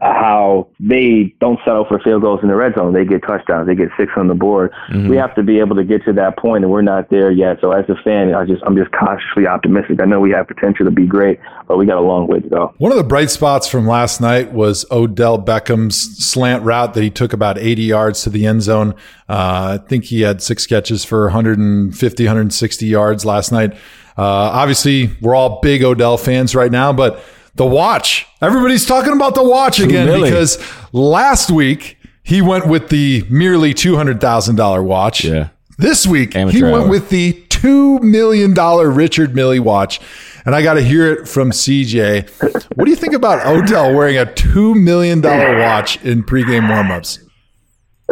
[0.00, 2.92] uh, how they don't settle for field goals in the red zone.
[2.92, 3.68] They get touchdowns.
[3.68, 4.72] They get six on the board.
[4.90, 5.08] Mm-hmm.
[5.08, 7.58] We have to be able to get to that point, and we're not there yet.
[7.60, 10.00] So as a fan, I just I'm just cautiously optimistic.
[10.00, 12.48] I know we have potential to be great, but we got a long way to
[12.48, 12.74] go.
[12.78, 17.10] One of the bright spots from last night was Odell Beckham's slant route that he
[17.10, 18.94] took about 80 yards to the end zone.
[19.28, 23.76] Uh, I think he had six catches for 150, 160 yards last night.
[24.16, 27.22] Uh, obviously, we're all big Odell fans right now, but
[27.54, 30.58] the watch, everybody's talking about the watch again because
[30.92, 35.24] last week he went with the merely $200,000 watch.
[35.24, 35.48] Yeah.
[35.78, 40.00] This week Amateur he went with the $2 million Richard Mille watch.
[40.44, 42.28] And I got to hear it from CJ.
[42.76, 47.24] What do you think about Odell wearing a $2 million watch in pregame warmups?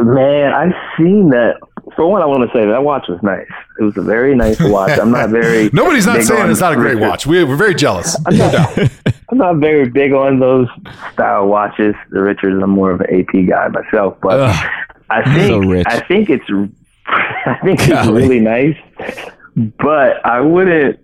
[0.03, 1.57] Man, I've seen that
[1.97, 3.47] for one, I want to say that watch was nice.
[3.79, 4.99] It was a very nice watch.
[4.99, 5.71] I'm not very.
[5.73, 7.27] Nobody's not saying it's not a great watch.
[7.27, 8.17] We, we're very jealous.
[8.27, 8.79] I'm not,
[9.31, 10.69] I'm not, very big on those
[11.13, 11.95] style watches.
[12.11, 14.71] The Richards, I'm more of an AP guy myself, but Ugh,
[15.11, 16.45] I think so I think it's
[17.07, 17.99] I think Golly.
[17.99, 18.77] it's really nice.
[19.57, 21.01] But I wouldn't,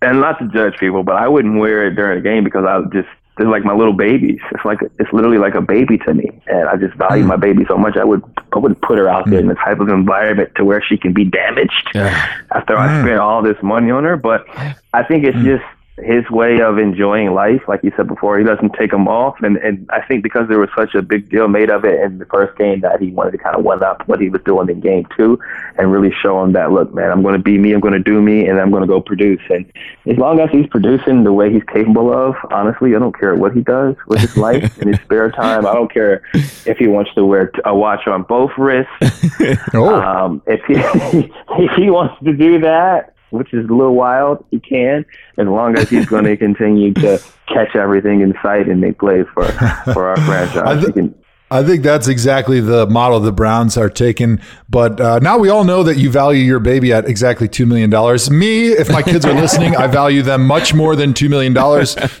[0.00, 2.78] and not to judge people, but I wouldn't wear it during the game because I
[2.78, 4.40] would just they're like my little babies.
[4.50, 7.28] It's like it's literally like a baby to me, and I just value mm.
[7.28, 7.96] my baby so much.
[7.96, 9.42] I would I wouldn't put her out there mm.
[9.42, 12.28] in the type of environment to where she can be damaged yeah.
[12.50, 12.78] after mm.
[12.78, 14.16] I spent all this money on her.
[14.16, 14.46] But
[14.92, 15.44] I think it's mm.
[15.44, 15.64] just
[15.98, 19.36] his way of enjoying life, like you said before, he doesn't take them off.
[19.42, 22.18] And, and I think because there was such a big deal made of it in
[22.18, 24.70] the first game that he wanted to kind of one up what he was doing
[24.70, 25.38] in game two
[25.76, 28.00] and really show him that, look, man, I'm going to be me, I'm going to
[28.00, 29.42] do me, and I'm going to go produce.
[29.50, 29.70] And
[30.06, 33.52] as long as he's producing the way he's capable of, honestly, I don't care what
[33.52, 35.66] he does with his life in his spare time.
[35.66, 38.92] I don't care if he wants to wear a watch on both wrists.
[39.74, 39.94] oh.
[39.94, 40.74] um, if he
[41.62, 44.44] if he wants to do that, which is a little wild.
[44.50, 45.04] He can,
[45.38, 49.26] as long as he's going to continue to catch everything in sight and make plays
[49.34, 49.44] for
[49.92, 50.92] for our franchise.
[50.92, 51.12] Th-
[51.52, 54.40] I think that's exactly the model the Browns are taking.
[54.70, 57.90] But uh, now we all know that you value your baby at exactly $2 million.
[58.38, 61.52] Me, if my kids are listening, I value them much more than $2 million.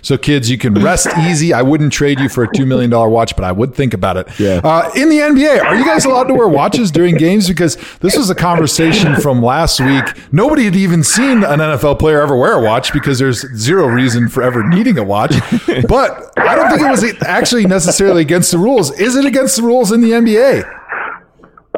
[0.02, 1.54] So, kids, you can rest easy.
[1.54, 4.28] I wouldn't trade you for a $2 million watch, but I would think about it.
[4.38, 4.60] Yeah.
[4.62, 7.48] Uh, in the NBA, are you guys allowed to wear watches during games?
[7.48, 10.04] Because this was a conversation from last week.
[10.30, 14.28] Nobody had even seen an NFL player ever wear a watch because there's zero reason
[14.28, 15.34] for ever needing a watch.
[15.88, 18.90] But I don't think it was actually necessarily against the rules.
[19.00, 19.21] Is it?
[19.22, 20.80] It against the rules in the NBA?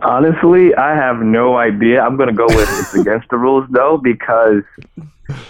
[0.02, 2.02] Honestly, I have no idea.
[2.02, 4.62] I'm going to go with it's against the rules though because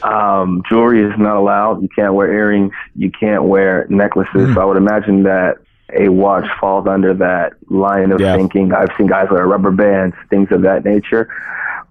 [0.02, 1.82] um, jewelry is not allowed.
[1.82, 2.72] You can't wear earrings.
[2.94, 4.32] You can't wear necklaces.
[4.34, 4.54] Mm.
[4.54, 5.56] So I would imagine that
[5.92, 8.36] a watch falls under that line of yeah.
[8.36, 8.72] thinking.
[8.72, 11.28] I've seen guys wear rubber bands, things of that nature.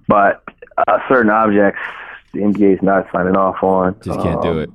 [0.08, 0.44] But
[0.78, 1.80] uh, certain objects,
[2.34, 3.96] the NBA is not signing off on.
[4.02, 4.70] Just can't um, do it.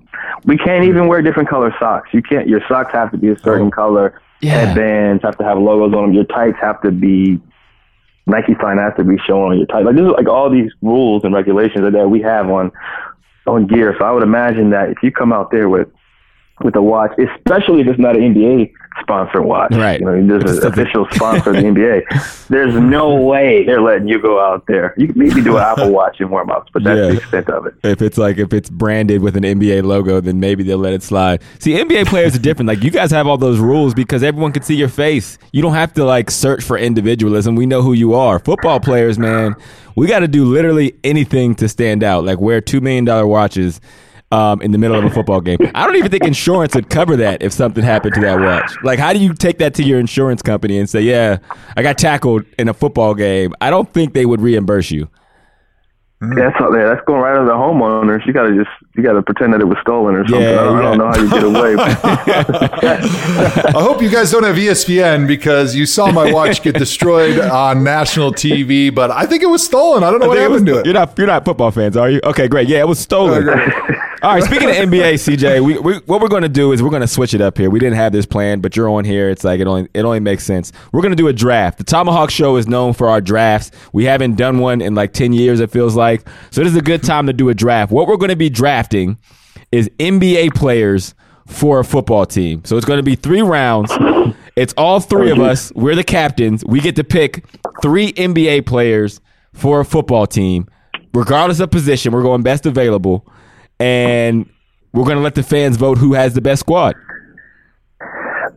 [0.44, 2.10] We can't even wear different color socks.
[2.12, 2.48] You can't.
[2.48, 3.70] Your socks have to be a certain oh.
[3.70, 4.66] color yeah.
[4.66, 6.12] headbands have to have logos on them.
[6.12, 7.40] Your tights have to be
[8.26, 9.86] Nike sign has to be shown on your tights.
[9.86, 12.70] Like this is like all these rules and regulations that we have on
[13.46, 13.96] on gear.
[13.98, 15.88] So I would imagine that if you come out there with
[16.62, 19.72] with a watch, especially if it's not an NBA sponsor watch.
[19.72, 20.00] Right.
[20.00, 22.46] You know, there's an official sponsor of the NBA.
[22.48, 24.94] There's no way they're letting you go out there.
[24.96, 27.08] You can maybe do an Apple Watch in warm ups, but that's yeah.
[27.08, 27.74] the extent of it.
[27.82, 31.02] If it's like if it's branded with an NBA logo, then maybe they'll let it
[31.02, 31.42] slide.
[31.58, 32.68] See, NBA players are different.
[32.68, 35.38] Like you guys have all those rules because everyone can see your face.
[35.52, 37.54] You don't have to like search for individualism.
[37.54, 38.38] We know who you are.
[38.38, 39.54] Football players, man,
[39.96, 42.24] we got to do literally anything to stand out.
[42.24, 43.80] Like wear two million dollar watches
[44.30, 45.58] um, in the middle of a football game.
[45.74, 48.72] I don't even think insurance would cover that if something happened to that watch.
[48.82, 51.38] Like, how do you take that to your insurance company and say, "Yeah,
[51.76, 53.54] I got tackled in a football game"?
[53.60, 55.08] I don't think they would reimburse you.
[56.20, 56.34] Mm.
[56.34, 58.26] That's all, yeah, that's going right under the homeowners.
[58.26, 60.42] You gotta just you gotta pretend that it was stolen or something.
[60.42, 60.78] Yeah, I, don't, yeah.
[60.78, 61.76] I, don't, know how you get away.
[63.78, 67.84] I hope you guys don't have ESPN because you saw my watch get destroyed on
[67.84, 70.02] national TV, but I think it was stolen.
[70.02, 70.86] I don't know I what happened was, to it.
[70.86, 72.18] You're not you're not football fans, are you?
[72.24, 72.66] Okay, great.
[72.68, 73.46] Yeah, it was stolen.
[74.20, 76.90] All right, speaking of NBA, CJ, we, we, what we're going to do is we're
[76.90, 77.70] going to switch it up here.
[77.70, 79.30] We didn't have this plan, but you're on here.
[79.30, 80.72] It's like it only it only makes sense.
[80.92, 81.78] We're going to do a draft.
[81.78, 83.70] The ThomaHawk Show is known for our drafts.
[83.92, 85.60] We haven't done one in like ten years.
[85.60, 86.64] It feels like so.
[86.64, 87.92] This is a good time to do a draft.
[87.92, 89.18] What we're going to be drafting
[89.70, 91.14] is NBA players
[91.46, 92.64] for a football team.
[92.64, 93.92] So it's going to be three rounds.
[94.56, 95.72] It's all three of us.
[95.76, 96.64] We're the captains.
[96.64, 97.44] We get to pick
[97.82, 99.20] three NBA players
[99.52, 100.66] for a football team,
[101.14, 102.12] regardless of position.
[102.12, 103.24] We're going best available
[103.80, 104.48] and
[104.92, 106.94] we're going to let the fans vote who has the best squad.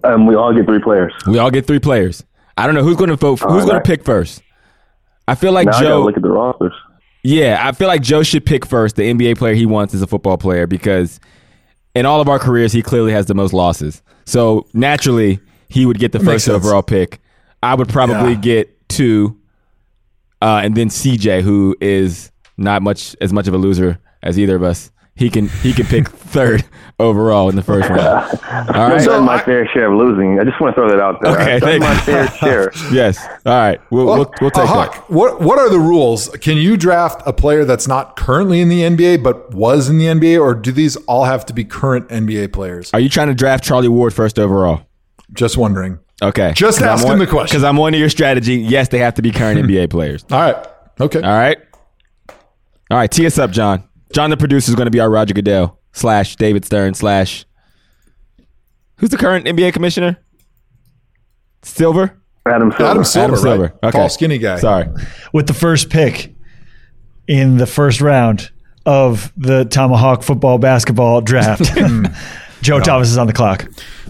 [0.03, 1.13] Um, we all get three players.
[1.27, 2.23] We all get three players.
[2.57, 3.39] I don't know who's going to vote.
[3.39, 4.41] Who's going to pick first?
[5.27, 6.03] I feel like Now I Joe.
[6.03, 6.73] look at the rosters.
[7.23, 10.07] Yeah, I feel like Joe should pick first the NBA player he wants is a
[10.07, 11.19] football player because
[11.93, 14.01] in all of our careers he clearly has the most losses.
[14.25, 17.21] So naturally he would get the makes first overall pick.
[17.61, 18.39] I would probably Yeah.
[18.39, 19.37] get two,
[20.41, 24.55] uh, and then CJ, who is not much as much of a loser as either
[24.55, 24.91] of us.
[25.21, 26.65] He can he can pick third
[26.99, 28.01] overall in the first round.
[28.01, 28.93] All right.
[28.99, 30.39] I've done my fair share of losing.
[30.39, 31.33] I just want to throw that out there.
[31.39, 31.99] Okay, I've done thank my you.
[31.99, 32.31] fair
[32.71, 32.71] share.
[32.91, 33.23] Yes.
[33.45, 33.79] All right.
[33.91, 35.03] We'll we'll, we'll Uh, take that.
[35.11, 36.27] what what are the rules?
[36.41, 40.05] Can you draft a player that's not currently in the NBA but was in the
[40.05, 42.91] NBA, or do these all have to be current NBA players?
[42.91, 44.81] Are you trying to draft Charlie Ward first overall?
[45.33, 45.99] Just wondering.
[46.23, 46.51] Okay.
[46.55, 47.53] Just I'm asking on- the question.
[47.53, 48.55] Because I'm on to your strategy.
[48.55, 50.25] Yes, they have to be current NBA players.
[50.31, 50.55] All right.
[50.99, 51.21] Okay.
[51.21, 51.59] All right.
[52.89, 53.11] All right.
[53.11, 53.83] Tee us up, John.
[54.13, 57.45] John, the producer, is going to be our Roger Goodell slash David Stern slash.
[58.97, 60.17] Who's the current NBA commissioner?
[61.63, 62.17] Silver?
[62.47, 62.85] Adam Silver.
[62.85, 63.63] Adam Silver, Adam Silver.
[63.63, 63.89] right?
[63.89, 63.97] Okay.
[63.97, 64.57] Tall, skinny guy.
[64.57, 64.87] Sorry.
[65.33, 66.33] With the first pick
[67.27, 68.51] in the first round
[68.85, 72.05] of the ThomaHawk football basketball draft, hmm.
[72.61, 73.67] Joe Thomas is on the clock.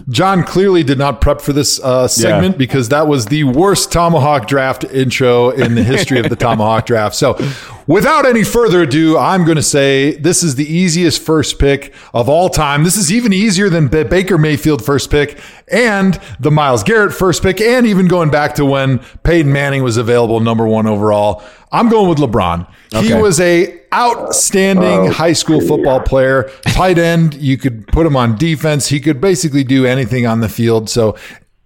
[0.08, 2.58] John clearly did not prep for this uh, segment Yeah.
[2.58, 7.14] because that was the worst ThomaHawk draft intro in the history of the ThomaHawk draft.
[7.14, 7.38] So,
[7.86, 12.28] without any further ado, I'm going to say this is the easiest first pick of
[12.28, 12.82] all time.
[12.84, 15.38] This is even easier than B- Baker Mayfield first pick
[15.68, 19.96] and the Myles Garrett first pick, and even going back to when Peyton Manning was
[19.96, 21.42] available number one overall.
[21.70, 22.66] I'm going with LeBron.
[23.00, 27.34] He was a outstanding oh, high school football player, tight end.
[27.34, 28.88] You could put him on defense.
[28.88, 30.88] He could basically do anything on the field.
[30.90, 31.16] So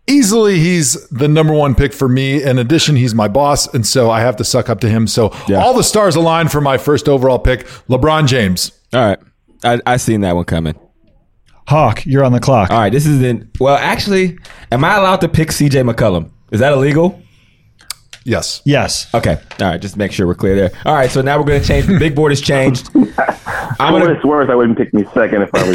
[0.06, 2.42] easily he's the number one pick for me.
[2.42, 3.72] In addition, he's my boss.
[3.74, 5.06] And so I have to suck up to him.
[5.06, 5.62] So Yeah.
[5.62, 8.72] all the stars align for my first overall pick, LeBron James.
[8.92, 9.18] All right.
[9.64, 10.74] I, I seen that one coming.
[11.68, 12.70] Hawk, you're on the clock.
[12.70, 12.92] All right.
[12.92, 13.50] This is in.
[13.58, 14.38] Well, actually,
[14.70, 16.30] am I allowed to pick CJ McCollum?
[16.52, 17.20] Is that illegal?
[18.26, 18.60] Yes.
[18.64, 19.12] Yes.
[19.14, 19.38] Okay.
[19.60, 19.80] All right.
[19.80, 20.70] Just make sure we're clear there.
[20.84, 21.08] All right.
[21.08, 21.86] So now we're going to change.
[21.86, 22.90] The big board has changed.
[23.78, 25.72] I'm gonna what it's worth, I wouldn't pick me second if I were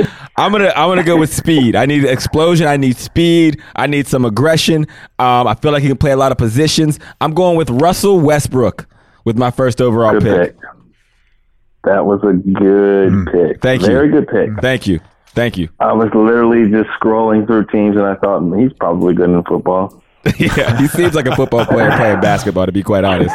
[0.00, 0.06] you.
[0.36, 1.76] I'm gonna I'm gonna go with speed.
[1.76, 2.66] I need explosion.
[2.66, 3.60] I need speed.
[3.76, 4.86] I need some aggression.
[5.18, 6.98] Um, I feel like he can play a lot of positions.
[7.20, 8.86] I'm going with Russell Westbrook
[9.24, 10.58] with my first overall Good pick.
[10.58, 10.68] pick.
[11.84, 13.34] That was a good pick.
[13.58, 13.60] Mm.
[13.62, 13.88] Thank you.
[13.88, 14.50] Very good pick.
[14.60, 15.00] Thank you.
[15.28, 15.68] Thank you.
[15.80, 19.42] I was literally just scrolling through teams and I thought "Hmm, he's probably good in
[19.44, 20.02] football.
[20.38, 22.64] yeah, he seems like a football player playing basketball.
[22.66, 23.34] To be quite honest,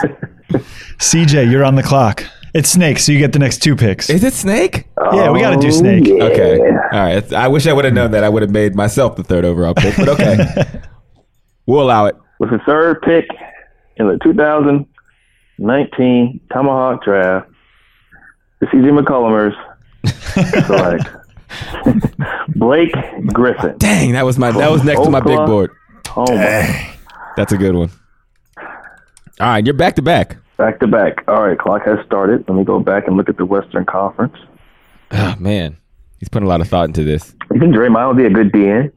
[1.00, 2.24] CJ, you're on the clock.
[2.54, 4.10] It's Snake, so you get the next two picks.
[4.10, 4.88] is it Snake?
[5.14, 6.08] yeah, we got to do Oh, Snake.
[6.08, 6.24] yeah.
[6.24, 6.58] Okay.
[6.60, 7.34] All right.
[7.34, 8.24] I wish I would have known that.
[8.24, 9.96] I would have made myself the third overall pick.
[9.98, 10.82] But okay,
[11.66, 12.16] we'll allow it.
[12.40, 13.28] With the third pick
[13.98, 17.50] in the 2019 ThomaHawk Draft,
[18.60, 19.54] the CJ McCollumers
[20.66, 21.06] select
[22.56, 22.94] Blake
[23.34, 23.78] Griffin.
[23.78, 25.72] Dang, that was my that was next to my big board.
[26.16, 26.94] Oh my.
[27.36, 27.90] That's a good one.
[29.40, 30.38] All right, you're back to back.
[30.58, 31.24] Back to back.
[31.28, 32.46] All right, clock has started.
[32.48, 34.36] Let me go back and look at the Western Conference.
[35.12, 35.78] Oh man,
[36.20, 37.36] he's putting a lot of thought into this.
[37.54, 38.92] You think Draymond would be a good DN?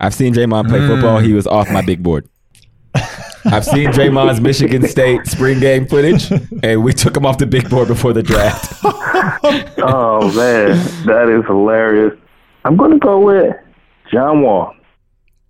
[0.00, 1.18] I've seen Draymond play football.
[1.18, 2.28] He was off my big board.
[3.46, 6.30] I've seen Draymond's Michigan State spring game footage,
[6.62, 8.82] and we took him off the big board before the draft.
[9.86, 12.18] Oh man, that is hilarious.
[12.64, 13.54] I'm going to go with
[14.10, 14.74] John Wall.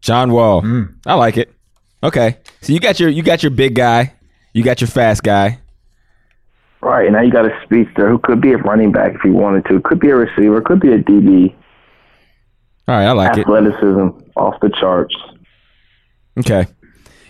[0.04, 0.94] John Wall, mm.
[1.06, 1.50] I like it.
[2.02, 4.12] Okay, so you got your you got your big guy,
[4.52, 5.60] you got your fast guy.
[6.82, 9.30] Right, and now you got a speedster who could be a running back if he
[9.30, 11.54] wanted to, could be a receiver, could be a DB.
[12.86, 13.40] All right, I like it.
[13.40, 15.16] Athleticism off the charts.
[16.38, 16.66] Okay,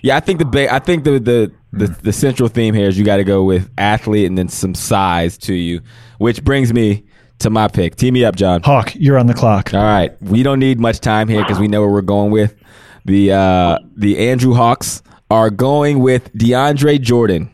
[0.02, 2.98] yeah, I think the ba- I think the the the, the central theme here is
[2.98, 5.80] you got to go with athlete and then some size to you,
[6.18, 7.04] which brings me
[7.38, 7.94] to my pick.
[7.94, 8.62] Team me up, John.
[8.62, 9.72] Hawk, you're on the clock.
[9.74, 12.56] All right, we don't need much time here because we know where we're going with
[13.04, 17.50] the uh, the Andrew Hawks are going with DeAndre Jordan,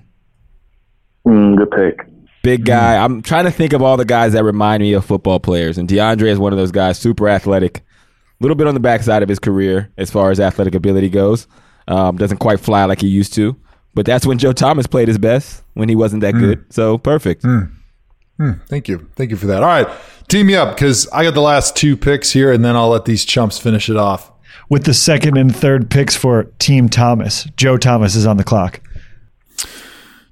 [1.27, 2.07] Mm, good pick.
[2.43, 3.03] big guy.
[3.03, 5.89] I'm trying to think of all the guys that remind me of football players, and
[5.89, 6.99] DeAndre is one of those guys.
[6.99, 7.83] Super athletic, a
[8.41, 11.47] little bit on the backside of his career as far as athletic ability goes.
[11.89, 13.57] Um, doesn't quite fly like he used to,
[13.95, 16.65] but that's when Joe Thomas played his best when he wasn't that good.
[16.73, 17.45] So perfect.
[18.69, 19.09] Thank you.
[19.17, 19.63] Thank you for that.
[19.63, 19.87] All right.
[20.29, 23.05] Team me up because I got the last two picks here and then I'll let
[23.05, 24.31] these chumps finish it off.
[24.71, 28.79] With the second and third picks for Team Thomas, Joe Thomas is on the clock.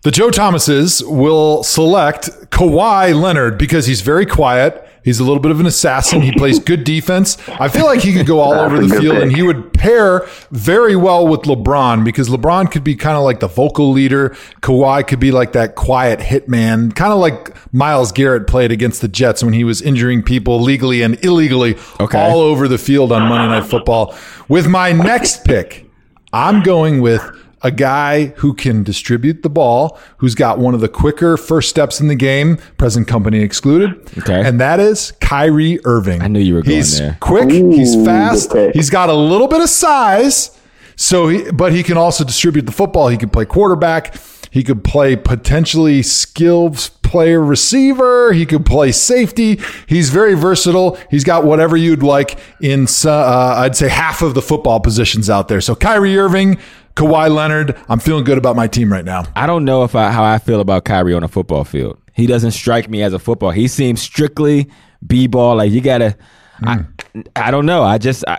[0.03, 4.85] The Joe Thomases will select Kawhi Leonard because he's very quiet.
[5.05, 6.21] He's a little bit of an assassin.
[6.21, 7.37] He plays good defense.
[7.49, 10.95] I feel like he could go all over the field and he would pair very
[10.97, 14.31] well with LeBron because LeBron could be kind of like the vocal leader.
[14.61, 19.09] Kawhi could be like that quiet hitman, kind of like Myles Garrett played against the
[19.09, 22.21] Jets when he was injuring people legally and illegally Okay.
[22.21, 24.15] all over the field on Monday Night Football.
[24.49, 25.87] With my next pick,
[26.33, 27.23] I'm going with
[27.63, 32.01] a guy who can distribute the ball, who's got one of the quicker first steps
[32.01, 33.91] in the game, present company excluded.
[34.19, 34.47] Okay.
[34.47, 36.23] And that is Kyrie Irving.
[36.23, 36.77] I knew you were going there.
[36.77, 37.17] he's there.
[37.21, 40.57] quick, he's fast, good he's got a little bit of size.
[40.97, 43.09] So he, but he can also distribute the football.
[43.09, 44.17] He can play quarterback.
[44.51, 48.33] He could play potentially skilled player receiver.
[48.33, 49.61] He could play safety.
[49.87, 50.99] He's very versatile.
[51.11, 55.49] He's got whatever you'd like in, uh, I'd say half of the football positions out
[55.49, 55.61] there.
[55.61, 56.59] So Kyrie Irving,
[56.99, 57.77] Kawhi Leonard.
[57.89, 59.25] I'm feeling good about my team right now.
[59.37, 61.97] I don't know if I, how I feel about Kyrie on a football field.
[62.13, 63.53] He doesn't strike me as a football.
[63.53, 64.69] He seems strictly
[65.07, 65.57] b-ball.
[65.57, 66.17] Like you gotta.
[66.65, 67.21] I, hmm.
[67.37, 67.85] I don't know.
[67.85, 68.25] I just.
[68.27, 68.39] I,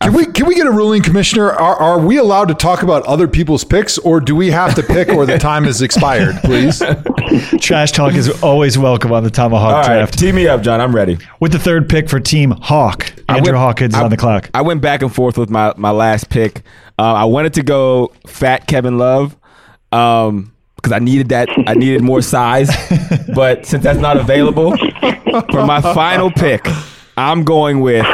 [0.00, 1.50] Can we can we get a ruling, Commissioner?
[1.50, 4.82] Are, are we allowed to talk about other people's picks, or do we have to
[4.84, 6.36] pick, or the time is expired?
[6.44, 6.80] Please.
[7.60, 10.16] Trash talk is always welcome on the ThomaHawk all right, draft.
[10.18, 10.80] tee me up, John.
[10.80, 11.18] I'm ready.
[11.40, 14.50] With the third pick for Team Hawk, Andrew went- Hawkins I- on the clock.
[14.54, 16.62] I went back and forth with my my last pick.
[16.98, 19.36] Uh, I wanted to go fat Kevin Love
[19.90, 21.48] because I needed that.
[21.66, 22.70] I needed more size,
[23.34, 24.76] but since that's not available,
[25.50, 26.66] for my final pick,
[27.16, 28.06] I'm going with.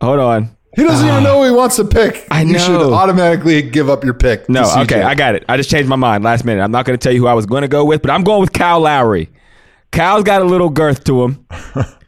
[0.00, 0.56] Hold on.
[0.76, 2.26] He doesn't even know who he wants to pick.
[2.32, 2.92] I You should know.
[2.94, 4.48] automatically give up your pick.
[4.48, 5.44] No, okay, I got it.
[5.48, 6.62] I just changed my mind last minute.
[6.62, 8.24] I'm not going to tell you who I was going to go with, but I'm
[8.24, 9.30] going with Kyle Lowry.
[9.92, 11.46] Kyle's got a little girth to him.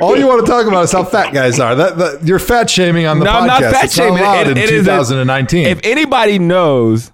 [0.00, 1.74] All you want to talk about is how fat guys are.
[1.74, 3.40] That, that you're fat shaming on the No, podcast.
[3.40, 4.18] I'm not fat It's shaming.
[4.18, 5.66] allowed It- in it is a- 2019.
[5.66, 7.12] If anybody knows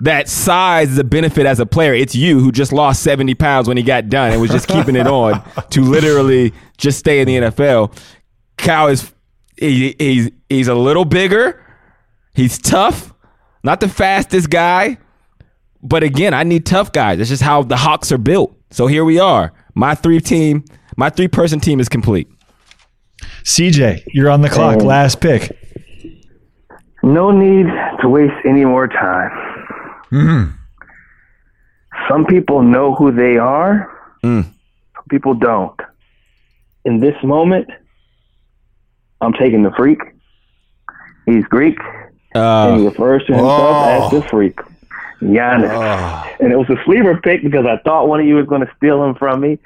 [0.00, 3.68] that size is a benefit as a player, it's you who just lost 70 pounds
[3.68, 7.26] when he got done and was just keeping it on to literally just stay in
[7.28, 7.96] the NFL.
[8.56, 9.12] Kyle is
[9.56, 11.60] he, he's he's a little bigger.
[12.34, 13.14] He's tough,
[13.62, 14.98] not the fastest guy,
[15.82, 17.20] but again, I need tough guys.
[17.20, 18.56] It's just how the Hawks are built.
[18.72, 19.52] So here we are.
[19.74, 20.64] My three team,
[20.96, 22.28] my three person team is complete.
[23.42, 24.78] CJ, you're on the clock.
[24.80, 24.84] Oh.
[24.84, 25.56] Last pick.
[27.02, 27.66] No need
[28.00, 29.30] to waste any more time.
[32.08, 33.90] Some people know who they are.
[34.22, 34.54] Some
[35.10, 35.78] people don't.
[36.84, 37.68] In this moment,
[39.20, 39.98] I'm taking the freak.
[41.26, 41.78] He's Greek,
[42.34, 44.04] and he Uh, refers to himself Oh.
[44.06, 44.58] as the freak.
[45.20, 45.70] Giannis.
[45.72, 46.30] Ah.
[46.40, 48.72] And it was a sleeper pick because I thought one of you was going to
[48.76, 49.58] steal him from me,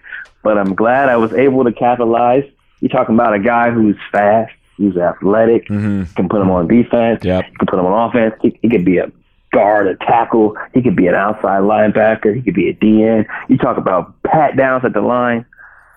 [0.42, 2.44] but I'm glad I was able to capitalize.
[2.80, 6.05] You're talking about a guy who's fast, who's athletic, mm-hmm.
[6.14, 7.44] can put him on defense, Yep.
[7.51, 8.34] you can put him on offense.
[8.40, 9.11] He, he could be a
[9.53, 10.57] guard, a tackle.
[10.74, 12.34] He could be an outside linebacker.
[12.34, 13.26] He could be a DN.
[13.49, 15.44] You talk about pat downs at the line.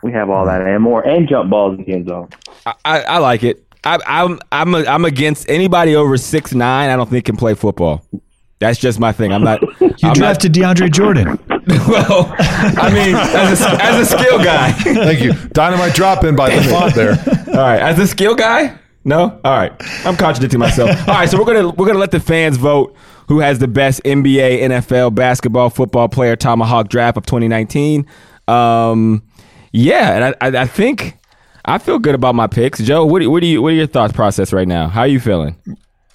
[0.04, 2.30] We have all that and more, and jump balls in the end zone.
[2.66, 3.64] I, I like it.
[3.84, 6.89] I, I'm I'm a, I'm against anybody over six nine.
[6.89, 8.04] I don't think can play football.
[8.62, 9.34] That's just my thing.
[9.34, 9.59] I'm not.
[9.82, 11.38] You I'm drafted DeAndre Jordan.
[11.88, 14.72] Well, I mean, as a, as a skill guy.
[14.72, 15.34] Thank you.
[15.49, 17.12] Dynamite drop in by the font there.
[17.49, 18.78] All right, as a skill guy.
[19.03, 19.39] No.
[19.43, 19.72] All right.
[20.05, 20.89] I'm contradicting myself.
[21.07, 21.30] All right.
[21.30, 22.95] So we're gonna we're gonna let the fans vote
[23.28, 28.07] who has the best NBA, NFL, basketball, football player ThomaHawk draft of 2019.
[28.47, 29.24] Um,
[29.72, 31.18] yeah, and I, I, I think
[31.64, 32.80] I feel good about my picks.
[32.80, 34.88] Joe, what do, what do you what are your thoughts process right now?
[34.88, 35.55] How are you feeling?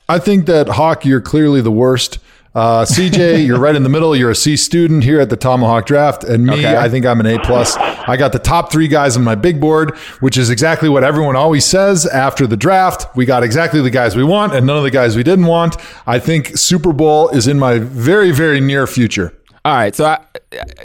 [0.08, 2.18] I think that Hawk, you're clearly the worst.
[2.56, 4.16] Uh, CJ, you're right in the middle.
[4.16, 6.74] You're a C student here at the ThomaHawk Draft, and me, Okay.
[6.74, 7.76] I think I'm an A plus.
[7.76, 11.36] I got the top three guys on my big board, which is exactly what everyone
[11.36, 13.14] always says after the draft.
[13.14, 15.76] We got exactly the guys we want, and none of the guys we didn't want.
[16.06, 19.36] I think Super Bowl is in my very, very near future.
[19.66, 20.24] All right, so I,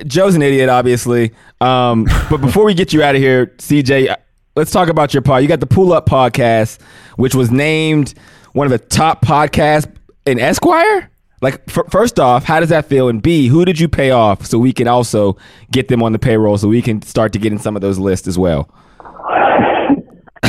[0.05, 1.31] Joe's an idiot, obviously.
[1.61, 4.13] Um, but before we get you out of here, CJ,
[4.57, 5.41] let's talk about your pod.
[5.41, 6.81] You got the Pull Up podcast,
[7.15, 8.13] which was named
[8.51, 9.89] one of the top podcasts
[10.25, 11.10] in Esquire.
[11.41, 13.09] Like, f- first off, how does that feel?
[13.09, 15.37] And B, who did you pay off so we can also
[15.71, 17.97] get them on the payroll so we can start to get in some of those
[17.97, 18.69] lists as well?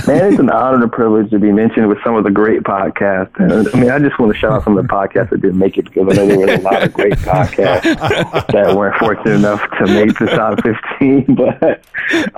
[0.06, 2.62] Man, it's an honor and a privilege to be mentioned with some of the great
[2.62, 3.38] podcasts.
[3.38, 5.58] And I mean, I just want to shout out some of the podcasts that didn't
[5.58, 9.34] make it because I know there was a lot of great podcasts that weren't fortunate
[9.34, 11.36] enough to make the top 15.
[11.36, 11.84] But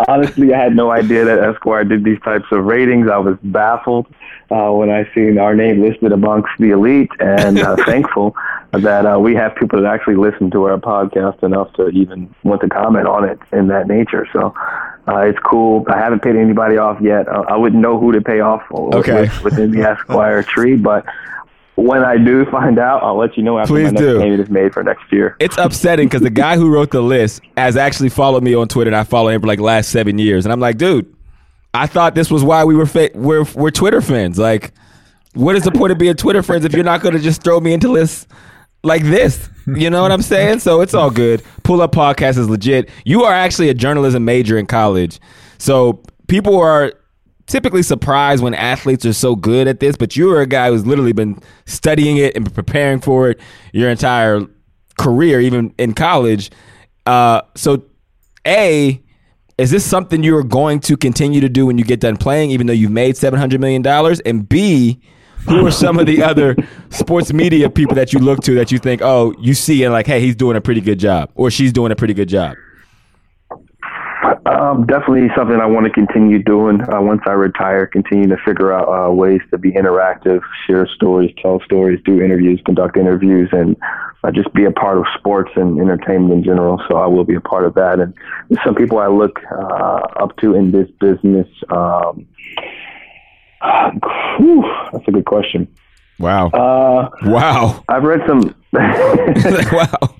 [0.08, 3.08] honestly, I had no idea that Esquire did these types of ratings.
[3.08, 4.06] I was baffled
[4.50, 8.34] uh, when I seen our name listed amongst the elite and uh, thankful
[8.72, 12.60] that uh, we have people that actually listen to our podcast enough to even want
[12.62, 14.28] to comment on it in that nature.
[14.32, 14.54] So
[15.08, 15.84] uh, it's cool.
[15.88, 17.28] I haven't paid anybody off yet.
[17.28, 19.22] Uh, I wouldn't know who to pay off for Okay.
[19.22, 21.04] with- within the Esquire tree, but
[21.76, 24.20] when I do find out, I'll let you know after Please my next do.
[24.20, 25.36] payment is made for next year.
[25.40, 28.88] It's upsetting because the guy who wrote the list has actually followed me on Twitter,
[28.88, 30.46] and I follow him for like last seven years.
[30.46, 31.12] And I'm like, dude,
[31.74, 34.38] I thought this was why we were fa- we're we're Twitter friends.
[34.38, 34.72] Like,
[35.34, 37.58] what is the point of being Twitter friends if you're not going to just throw
[37.58, 38.28] me into lists
[38.84, 39.48] like this?
[39.66, 40.58] You know what I'm saying?
[40.58, 41.42] So it's all good.
[41.62, 42.90] Pull up podcast is legit.
[43.06, 45.18] You are actually a journalism major in college,
[45.58, 46.92] so people are
[47.46, 51.12] typically surprised when athletes are so good at this, but you're a guy who's literally
[51.12, 53.40] been studying it and preparing for it
[53.72, 54.40] your entire
[54.98, 56.50] career, even in college.
[57.06, 57.84] Uh, so,
[58.46, 59.02] A,
[59.58, 62.66] is this something you're going to continue to do when you get done playing, even
[62.66, 63.86] though you've made $700 million?
[64.24, 65.00] And B,
[65.46, 66.56] who are some of the other
[66.90, 70.06] sports media people that you look to that you think, oh, you see and like,
[70.06, 72.56] hey, he's doing a pretty good job or she's doing a pretty good job?
[74.46, 76.80] Um, definitely something I want to continue doing.
[76.80, 81.34] Uh, once I retire, continue to figure out uh, ways to be interactive, share stories,
[81.40, 83.76] tell stories, do interviews, conduct interviews, and
[84.22, 86.80] uh, just be a part of sports and entertainment in general.
[86.88, 88.00] So I will be a part of that.
[88.00, 88.14] And
[88.64, 91.48] some people I look uh, up to in this business.
[91.70, 92.26] Um,
[94.38, 95.68] whew, that's a good question.
[96.18, 96.48] Wow.
[96.48, 97.82] Uh, wow.
[97.88, 98.54] I've read some.
[98.72, 100.16] wow.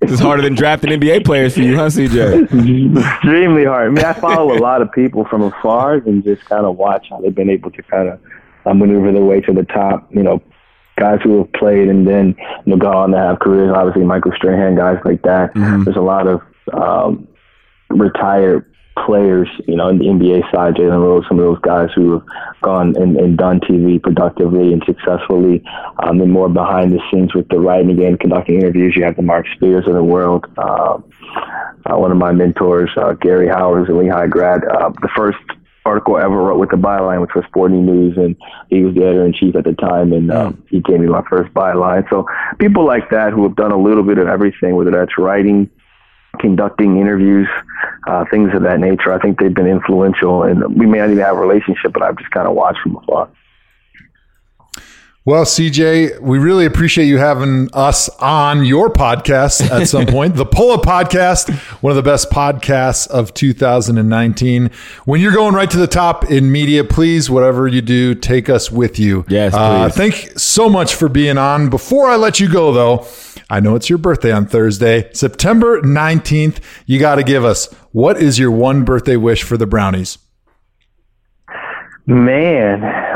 [0.00, 2.42] this is harder than drafting NBA players for you, huh, CJ?
[2.96, 3.88] Extremely hard.
[3.88, 7.06] I mean, I follow a lot of people from afar and just kind of watch
[7.10, 8.20] how they've been able to kind of
[8.66, 10.08] uh, maneuver their way to the top.
[10.12, 10.42] You know,
[10.98, 12.34] guys who have played and then
[12.66, 13.72] you know, gone on to have careers.
[13.74, 15.54] Obviously, Michael Strahan, guys like that.
[15.54, 15.84] Mm-hmm.
[15.84, 16.42] There's a lot of
[16.72, 17.26] um,
[17.88, 18.70] retired
[19.06, 22.60] players, you know, in the NBA side, Jalen Rose, some of those guys who have
[22.62, 25.62] gone and, and done TV productively and successfully,
[26.02, 28.94] um, and more behind the scenes with the writing again, conducting interviews.
[28.96, 30.46] You have the Marc Spears of the world.
[30.58, 31.10] Um,
[31.86, 34.64] uh, one of my mentors, uh, Garry Howard, is a Lehigh grad.
[34.64, 35.38] Uh, the first
[35.84, 38.36] article I ever wrote with the byline, which was Sporting News, and
[38.68, 41.22] he was the editor in chief at the time, and um, he gave me my
[41.28, 42.08] first byline.
[42.10, 42.26] So
[42.58, 45.70] people like that who have done a little bit of everything, whether that's writing,
[46.40, 47.48] conducting interviews,
[48.06, 49.12] uh, things of that nature.
[49.12, 52.16] I think they've been influential, and we may not even have a relationship, but I've
[52.16, 53.28] just kind of watched from afar.
[55.26, 60.34] Well, CJ, we really appreciate you having us on your podcast at some point.
[60.34, 61.52] The Pull Up Podcast,
[61.82, 64.70] one of the best podcasts of 2019.
[65.04, 68.72] When you're going right to the top in media, please, whatever you do, take us
[68.72, 69.26] with you.
[69.28, 71.68] Yes, Uh, thank so much for being on.
[71.68, 73.06] Before I let you go, though,
[73.50, 76.60] I know it's your birthday on Thursday, September 19th.
[76.86, 80.16] You got to give us what is your one birthday wish for the Brownies?
[82.06, 83.09] Man,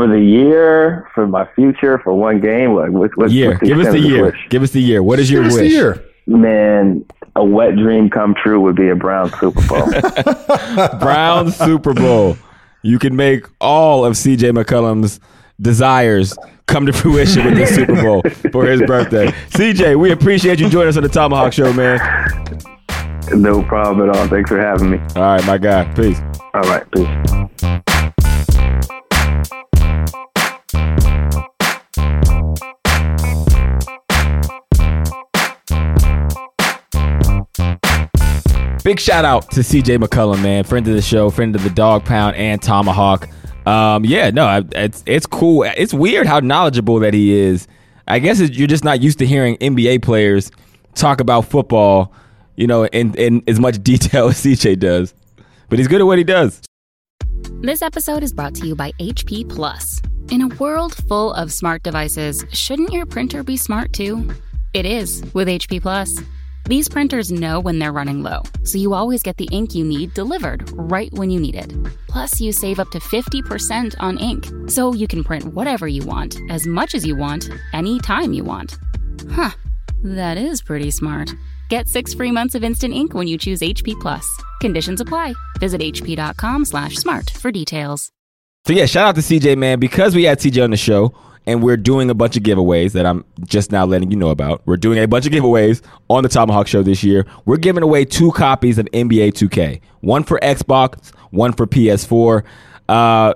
[0.00, 3.50] for the year, for my future, for one game, like what, what's, Year.
[3.50, 4.24] what's the Give us the year.
[4.24, 4.46] wish?
[4.48, 5.02] Give us the year.
[5.02, 5.72] What is your Give us the wish?
[5.72, 6.04] year.
[6.26, 7.04] Man,
[7.36, 9.86] a wet dream come true would be a Brown Super Bowl.
[11.00, 12.38] Brown Super Bowl.
[12.80, 15.20] You can make all of CJ McCollum's
[15.60, 16.34] desires
[16.64, 18.22] come to fruition with this Super Bowl
[18.52, 19.26] for his birthday.
[19.50, 21.98] CJ, we appreciate you joining us on the ThomaHawk Show, man.
[23.42, 24.26] no problem at all.
[24.28, 24.98] Thanks for having me.
[25.14, 25.92] All right, my guy.
[25.92, 26.18] Peace.
[26.54, 27.90] All right, peace.
[38.82, 42.04] Big shout out to CJ McCollum, man, friend of the show, friend of the Dog
[42.04, 43.28] Pound and ThomaHawk.
[43.66, 45.64] Um, yeah, no, it's it's cool.
[45.64, 47.68] It's weird how knowledgeable that he is.
[48.06, 50.50] I guess you're just not used to hearing NBA players
[50.94, 52.12] talk about football,
[52.56, 55.14] you know, in in as much detail as CJ does.
[55.68, 56.62] But he's good at what he does.
[57.62, 60.00] This episode is brought to you by HP Plus.
[60.30, 64.30] In a world full of smart devices, shouldn't your printer be smart too?
[64.72, 66.18] It is with HP Plus.
[66.64, 70.14] These printers know when they're running low, so you always get the ink you need
[70.14, 71.74] delivered right when you need it.
[72.08, 76.38] Plus, you save up to 50% on ink, so you can print whatever you want,
[76.48, 78.78] as much as you want, anytime you want.
[79.32, 79.50] Huh,
[80.02, 81.34] that is pretty smart.
[81.70, 84.28] Get six free months of instant ink when you choose HP Plus.
[84.60, 85.34] Conditions apply.
[85.60, 88.10] Visit hp.com slash smart for details.
[88.66, 91.14] So yeah, shout out to CJ man because we had CJ on the show
[91.46, 94.62] and we're doing a bunch of giveaways that I'm just now letting you know about.
[94.66, 97.24] We're doing a bunch of giveaways on the ThomaHawk Show this year.
[97.46, 102.42] We're giving away two copies of NBA 2K, one for Xbox, one for PS4.
[102.88, 103.34] Uh,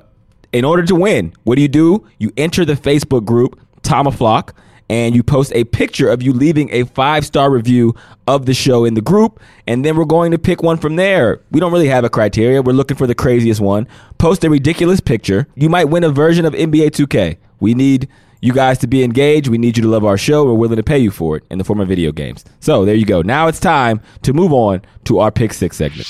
[0.53, 2.07] in order to win, what do you do?
[2.19, 4.51] You enter the Facebook group Tomaflock
[4.89, 7.95] and you post a picture of you leaving a five star review
[8.27, 11.41] of the show in the group, and then we're going to pick one from there.
[11.51, 12.63] We don't really have a criteria.
[12.63, 13.87] We're looking for the craziest one.
[14.19, 15.47] Post a ridiculous picture.
[15.55, 17.39] You might win a version of NBA 2K.
[17.61, 18.09] We need
[18.41, 19.49] you guys to be engaged.
[19.49, 20.45] We need you to love our show.
[20.45, 22.45] We're willing to pay you for it in the form of video games.
[22.61, 23.23] So there you go.
[23.23, 26.07] Now it's time to move on to our pick six segment.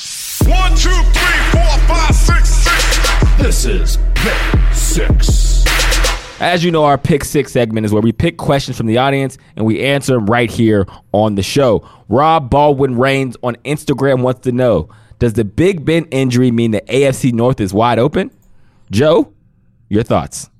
[0.47, 2.85] One, two, three, four, five, six, six.
[3.39, 5.54] This is Pick Six.
[6.41, 9.39] As you know, our pick six segment is where we pick questions from the audience
[9.57, 11.89] and we answer them right here on the show.
[12.09, 14.89] Rob Baldwin Reigns on Instagram wants to know
[15.21, 18.33] Does the Big Ben injury mean the AFC North is wide open?
[18.91, 19.33] Joe,
[19.89, 20.51] your thoughts?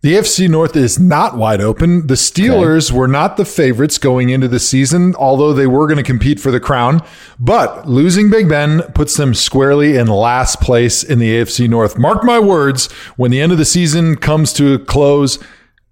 [0.00, 2.06] The AFC North is not wide open.
[2.06, 6.04] The Steelers were not the favorites going into the season, although they were going to
[6.04, 7.02] compete for the crown.
[7.40, 11.98] But losing Big Ben puts them squarely in last place in the AFC North.
[11.98, 15.40] Mark my words, when the end of the season comes to a close,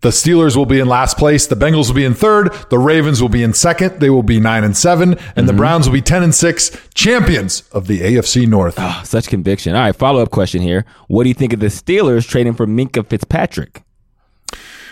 [0.03, 1.49] the Steelers will be in last place.
[1.49, 2.53] The Bengals will be in third.
[2.71, 3.99] The Ravens will be in second.
[3.99, 5.57] They will be nine and seven, and the mm-hmm.
[5.57, 8.79] Browns will be ten and six, champions of the AFC North.
[8.79, 9.75] Ah, such conviction.
[9.75, 10.85] All right, follow up question here.
[11.09, 13.83] What do you think of the Steelers trading for Minkah Fitzpatrick?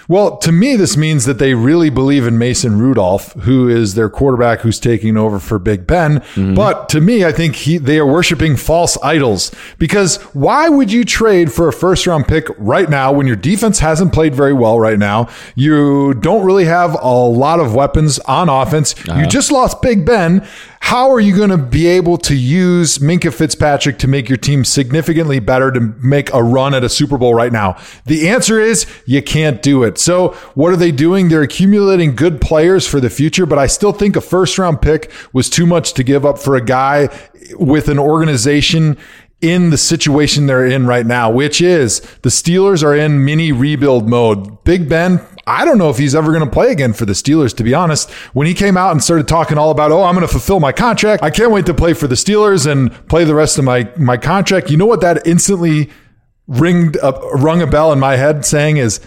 [0.09, 4.11] Well, to me, this means that they really believe in Mason Rudolph, who is their
[4.11, 6.21] quarterback who's taking over for Big Ben.
[6.21, 6.55] Mm-hmm.
[6.55, 11.05] But to me, I think he, they are worshiping false idols because why would you
[11.05, 14.79] trade for a first round pick right now when your defense hasn't played very well
[14.79, 15.29] right now?
[15.55, 18.95] You don't really have a lot of weapons on offense.
[19.07, 19.27] You uh-huh.
[19.27, 20.47] just lost Big Ben.
[20.85, 24.67] How are you going to be able to use Minkah Fitzpatrick to make your team
[24.67, 27.79] significantly better to make a run at a Super Bowl right now?
[28.05, 29.97] The answer is you can't do it.
[29.97, 31.31] So, what are they doing?
[31.31, 35.11] They're accumulating good players for the future, but I still think a first round pick
[35.33, 37.09] was too much to give up for a guy
[37.59, 38.99] with an organization
[39.41, 44.07] in the situation they're in right now, which is the Steelers are in mini rebuild
[44.07, 44.63] mode.
[44.65, 47.55] Big Ben, I don't know if he's ever going to play again for the Steelers,
[47.57, 48.11] to be honest.
[48.33, 50.73] When he came out and started talking all about, oh, I'm going to fulfill my
[50.73, 51.23] contract.
[51.23, 54.17] I can't wait to play for the Steelers and play the rest of my, my
[54.17, 54.71] contract.
[54.71, 55.91] You know what that instantly
[56.47, 59.01] ringed up, rung a bell in my head saying is,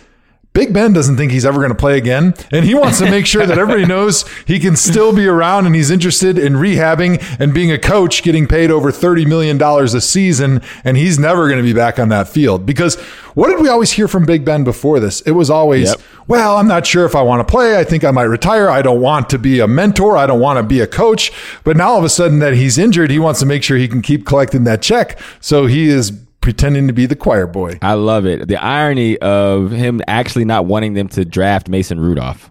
[0.58, 2.34] Big Ben doesn't think he's ever going to play again.
[2.52, 5.76] And he wants to make sure that everybody knows he can still be around and
[5.76, 10.64] he's interested in rehabbing and being a coach getting paid over $30 million a season.
[10.84, 12.66] And he's never going to be back on that field.
[12.66, 12.96] Because
[13.36, 15.22] what did we always hear from Big Ben before this?
[15.22, 16.02] It was always, Yep.
[16.28, 17.78] well, I'm not sure if I want to play.
[17.78, 18.68] I think I might retire.
[18.68, 20.18] I don't want to be a mentor.
[20.18, 21.32] I don't want to be a coach.
[21.66, 23.88] But now all of a sudden that he's injured, he wants to make sure he
[23.88, 25.20] can keep collecting that check.
[25.40, 26.14] So he is
[26.48, 27.78] pretending to be the choir boy.
[27.82, 28.48] I love it.
[28.48, 32.50] The irony of him actually not wanting them to draft Mason Rudolph.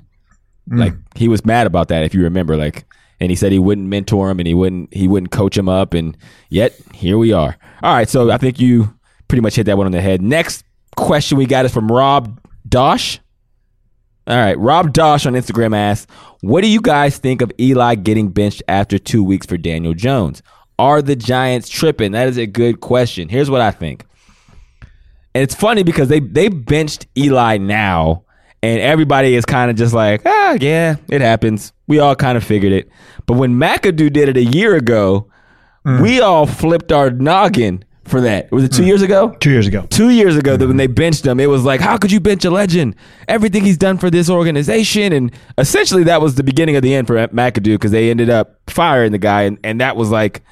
[0.69, 0.81] Mm.
[0.81, 2.59] Like he was mad about that, if you remember.
[2.59, 2.85] Like,
[3.21, 5.95] and he said he wouldn't mentor him and he wouldn't he wouldn't coach him up,
[5.95, 6.15] and
[6.51, 7.57] yet here we are.
[7.83, 8.95] All right, so I think you
[9.29, 10.21] pretty much hit that one on the head.
[10.21, 10.67] Next
[10.99, 12.39] question we got is from Rob
[12.69, 13.19] Dosh.
[14.27, 16.07] All right, Rob Dosh on Instagram asks,
[16.43, 20.43] "What do you guys think of Eli getting benched after two weeks for Daniel Jones?
[20.79, 22.13] Are the Giants tripping?
[22.13, 23.29] That is a good question.
[23.29, 24.05] Here's what I think."
[25.35, 28.25] And it's funny because they they benched Eli now,
[28.63, 31.73] and everybody is kind of just like, ah, yeah, it happens.
[31.87, 32.89] We all kind of figured it.
[33.27, 35.31] But when McAdoo did it a year ago,
[35.85, 36.01] mm.
[36.01, 38.51] we all flipped our noggin for that.
[38.51, 38.87] Was it two mm.
[38.87, 39.37] years ago?
[39.41, 39.87] Two years ago.
[39.91, 40.79] Two years ago, that when mm-hmm.
[40.79, 42.97] they benched him, it was like, how could you bench a legend?
[43.29, 47.07] Everything he's done for this organization, and essentially that was the beginning of the end
[47.07, 50.43] for McAdoo because they ended up firing the guy, and, and that was like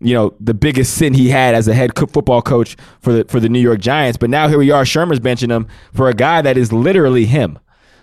[0.00, 3.40] you know the biggest sin he had as a head football coach for the for
[3.40, 4.16] the New York Giants.
[4.16, 7.58] But now here we are, Shurmur's benching him for a guy that is literally him.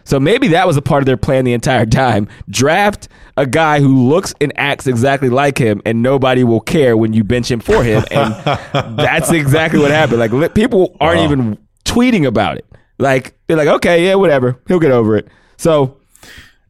[0.05, 2.27] So maybe that was a part of their plan the entire time.
[2.47, 7.11] Draft a guy who looks and acts exactly like him, and nobody will care when
[7.13, 8.03] you bench him for him.
[8.11, 8.33] And
[8.97, 10.19] that's exactly what happened.
[10.19, 12.65] Like li- people aren't even tweeting about it.
[12.99, 15.27] Like they're like, okay, yeah, whatever, he'll get over it.
[15.57, 15.97] So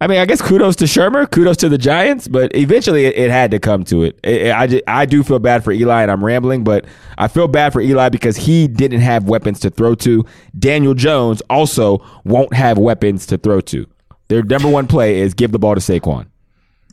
[0.01, 3.31] I mean, I guess kudos to Shurmur, kudos to the Giants, but eventually it, it
[3.31, 4.19] had to come to it.
[4.23, 6.85] It- it- I, I do feel bad for Eli, and I'm rambling, but
[7.17, 10.25] I feel bad for Eli because he didn't have weapons to throw to.
[10.59, 13.87] Daniel Jones also won't have weapons to throw to.
[14.27, 16.25] Their number one play is give the ball to Saquon.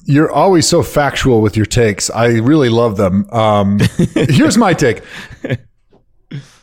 [0.05, 2.09] You're always so factual with your takes.
[2.11, 3.29] I really love them.
[3.31, 3.79] Um,
[4.15, 5.03] here's my take.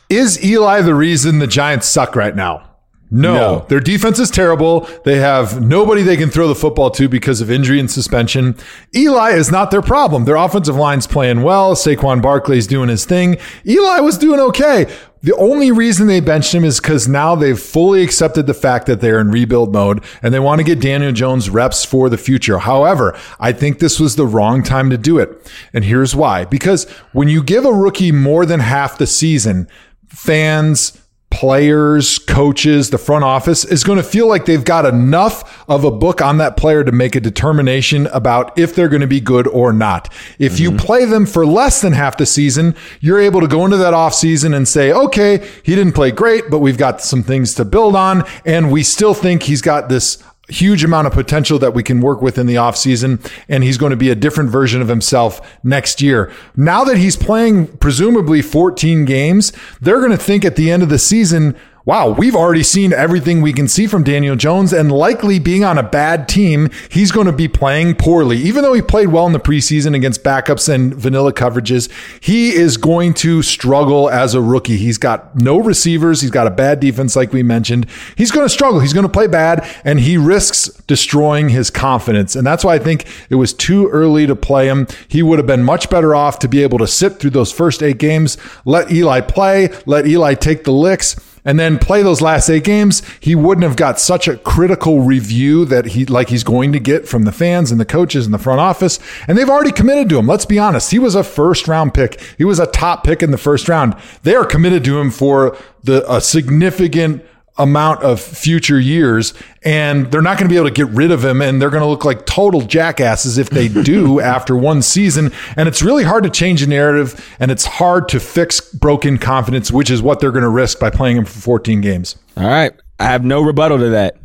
[0.08, 2.69] Is Eli the reason the Giants suck right now?
[3.10, 3.34] No.
[3.34, 3.66] No.
[3.68, 4.88] Their defense is terrible.
[5.04, 8.56] They have nobody they can throw the football to because of injury and suspension.
[8.94, 10.24] Eli is not their problem.
[10.24, 11.74] Their offensive line's playing well.
[11.74, 13.36] Saquon Barkley's doing his thing.
[13.66, 14.86] Eli was doing okay.
[15.22, 19.02] The only reason they benched him is because now they've fully accepted the fact that
[19.02, 22.60] they're in rebuild mode and they want to get Daniel Jones reps for the future.
[22.60, 25.52] However, I think this was the wrong time to do it.
[25.74, 26.46] And here's why.
[26.46, 29.68] Because when you give a rookie more than half the season,
[30.08, 30.99] fans,
[31.30, 35.90] players, coaches, the front office is going to feel like they've got enough of a
[35.90, 39.46] book on that player to make a determination about if they're going to be good
[39.46, 40.12] or not.
[40.38, 40.78] If you mm-hmm.
[40.78, 44.54] play them for less than half the season, you're able to go into that offseason
[44.54, 48.24] and say, okay, he didn't play great, but we've got some things to build on.
[48.44, 52.20] And we still think he's got this huge amount of potential that we can work
[52.20, 56.02] with in the offseason and he's going to be a different version of himself next
[56.02, 56.32] year.
[56.56, 60.88] Now that he's playing presumably 14 games, they're going to think at the end of
[60.88, 61.56] the season,
[61.90, 65.76] wow, we've already seen everything we can see from Daniel Jones, and likely being on
[65.76, 68.36] a bad team, he's going to be playing poorly.
[68.36, 72.76] Even though he played well in the preseason against backups and vanilla coverages, he is
[72.76, 74.76] going to struggle as a rookie.
[74.76, 77.88] He's got no receivers, he's got a bad defense, like we mentioned.
[78.14, 82.36] He's going to struggle, he's going to play bad, and he risks destroying his confidence.
[82.36, 84.86] And that's why I think it was too early to play him.
[85.08, 87.82] He would have been much better off to be able to sit through those first
[87.82, 92.48] eight games, let Eli play, let Eli take the licks and then play those last
[92.48, 96.72] eight games, he wouldn't have got such a critical review that he like he's going
[96.72, 98.98] to get from the fans and the coaches and the front office.
[99.26, 100.26] And they've already committed to him.
[100.26, 100.90] Let's be honest.
[100.90, 102.20] He was a first round pick.
[102.38, 103.96] He was a top pick in the first round.
[104.22, 107.24] They are committed to him for the a significant
[107.62, 111.24] amount of future years and they're not going to be able to get rid of
[111.24, 115.30] him and they're going to look like total jackasses if they do after one season
[115.56, 119.70] and it's really hard to change a narrative and it's hard to fix broken confidence
[119.70, 122.72] which is what they're going to risk by playing him for 14 games All right.
[122.98, 124.16] I have no rebuttal to that.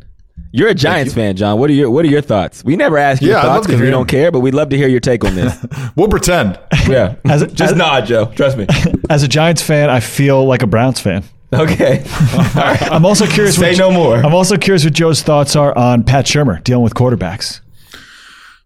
[0.52, 1.58] You're a Giants fan, John.
[1.58, 2.62] What are your What are your thoughts?
[2.64, 4.88] We never ask your Yeah, thoughts because we don't care, but we'd love to hear
[4.88, 5.54] your take on this.
[5.96, 6.58] we'll pretend
[6.88, 8.26] yeah, As a- just as- nod, Joe.
[8.26, 8.66] Trust me.
[9.10, 11.24] As a Giants fan, I feel like a Browns fan.
[11.52, 12.04] Okay.
[12.34, 12.82] All right.
[12.90, 13.56] I'm also curious.
[13.56, 14.16] Say what, no more.
[14.16, 17.60] I'm also curious what Joe's thoughts are on Pat Shurmur dealing with quarterbacks.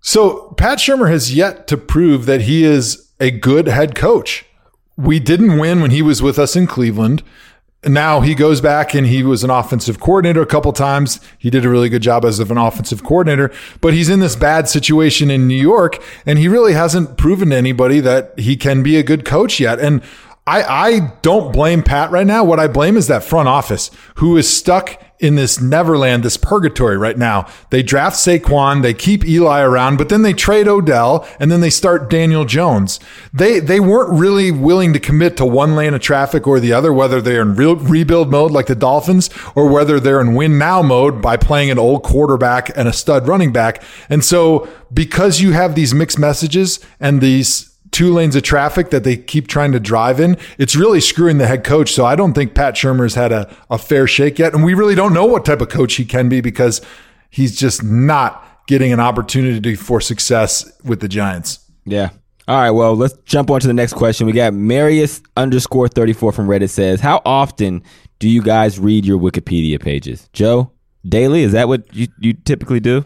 [0.01, 4.47] So Pat Shurmur has yet to prove that he is a good head coach.
[4.97, 7.23] We didn't win when he was with us in Cleveland.
[7.85, 11.19] Now he goes back and he was an offensive coordinator a couple times.
[11.39, 13.51] He did a really good job as of an offensive coordinator,
[13.81, 17.57] but he's in this bad situation in New York and he really hasn't proven to
[17.57, 19.79] anybody that he can be a good coach yet.
[19.81, 20.03] And
[20.51, 22.43] I, I don't blame Pat right now.
[22.43, 26.97] What I blame is that front office who is stuck in this neverland, this purgatory
[26.97, 27.47] right now.
[27.69, 31.71] They draft Saquon, they keep Eli around, but then they trade Odell and then they
[31.71, 32.99] start Daniel Jones.
[33.33, 36.93] They they weren't really willing to commit to one lane of traffic or the other,
[36.93, 40.83] whether they're in real rebuild mode like the Dolphins or whether they're in win now
[40.83, 43.85] mode by playing an old quarterback and a stud running back.
[44.09, 49.05] And so because you have these mixed messages and these two lanes of traffic that
[49.05, 51.93] they keep trying to drive in, it's really screwing the head coach.
[51.93, 54.55] So I don't think Pat Shurmur's had a, a fair shake yet.
[54.55, 56.81] And we really don't know what type of coach he can be because
[57.31, 61.59] he's just not getting an opportunity for success with the Giants.
[61.85, 62.11] Yeah.
[62.47, 62.71] All right.
[62.71, 64.27] Well, let's jump on to the next question.
[64.27, 67.83] We got Marius underscore 34 from Reddit says, How often
[68.19, 70.29] do you guys read your Wikipedia pages?
[70.33, 70.73] Joe,
[71.09, 71.43] daily?
[71.43, 73.05] Is that what you, you typically do?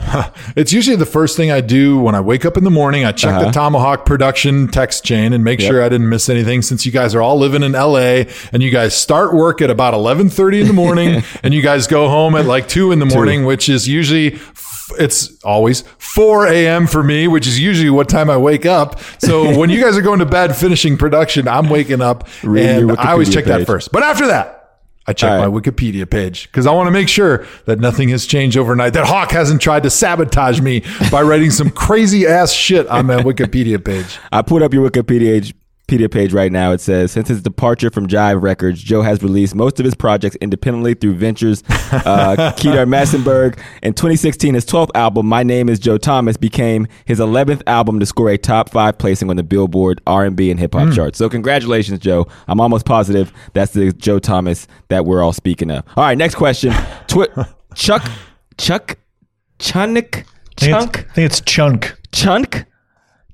[0.56, 3.04] It's usually the first thing I do when I wake up in the morning.
[3.04, 3.70] I check the uh-huh.
[3.70, 7.22] ThomaHawk production text chain and make sure I didn't miss anything since you guys are
[7.22, 11.22] all living in LA and you guys start work at about 11:30 in the morning
[11.42, 14.90] and you guys go home at like 2 in the morning, which is usually f-
[14.98, 16.86] it's always 4 a.m.
[16.86, 19.00] for me, which is usually what time I wake up.
[19.18, 22.98] So when you guys are going to bed finishing production, I'm waking up Reading and
[22.98, 23.58] I always check page.
[23.58, 23.92] that first.
[23.92, 24.57] But after that,
[25.08, 25.48] I check right.
[25.48, 28.92] my Wikipedia page because I want to make sure that nothing has changed overnight.
[28.92, 33.16] That Hawk hasn't tried to sabotage me by writing some crazy ass shit on my
[33.22, 34.18] Wikipedia page.
[34.30, 35.54] I put up your Wikipedia page,
[35.88, 36.72] Wikipedia page right now.
[36.72, 40.36] It says, since his departure from Jive Records, Joe has released most of his projects
[40.36, 43.58] independently through Ventures, uh, Kedar Massenburg.
[43.82, 48.06] In 2016, his 12th album, My Name is Joe Thomas, became his 11th album to
[48.06, 51.18] score a top five placing on the Billboard R&B and hip hop charts.
[51.18, 52.26] So congratulations, Joe.
[52.46, 55.84] I'm almost positive that's the Joe Thomas that we're all speaking of.
[55.96, 56.72] All right, next question.
[57.06, 57.28] Twi-
[57.74, 58.08] Chuck,
[58.58, 58.98] Chuck,
[59.58, 60.26] Chunik, I think,
[60.56, 60.98] it's, Chunk.
[60.98, 61.94] I think it's Chunk.
[62.12, 62.64] Chunk,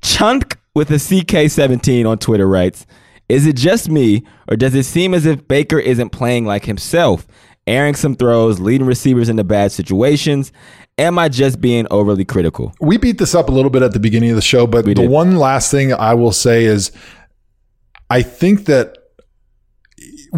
[0.02, 2.86] Chunk with a CK17 on Twitter writes,
[3.28, 7.26] Is it just me, or does it seem as if Baker isn't playing like himself,
[7.66, 10.52] airing some throws, leading receivers into bad situations?
[10.98, 12.72] Am I just being overly critical?
[12.80, 14.94] We beat this up a little bit at the beginning of the show, but the
[14.94, 15.10] did.
[15.10, 16.92] one last thing I will say is
[18.10, 18.98] I think that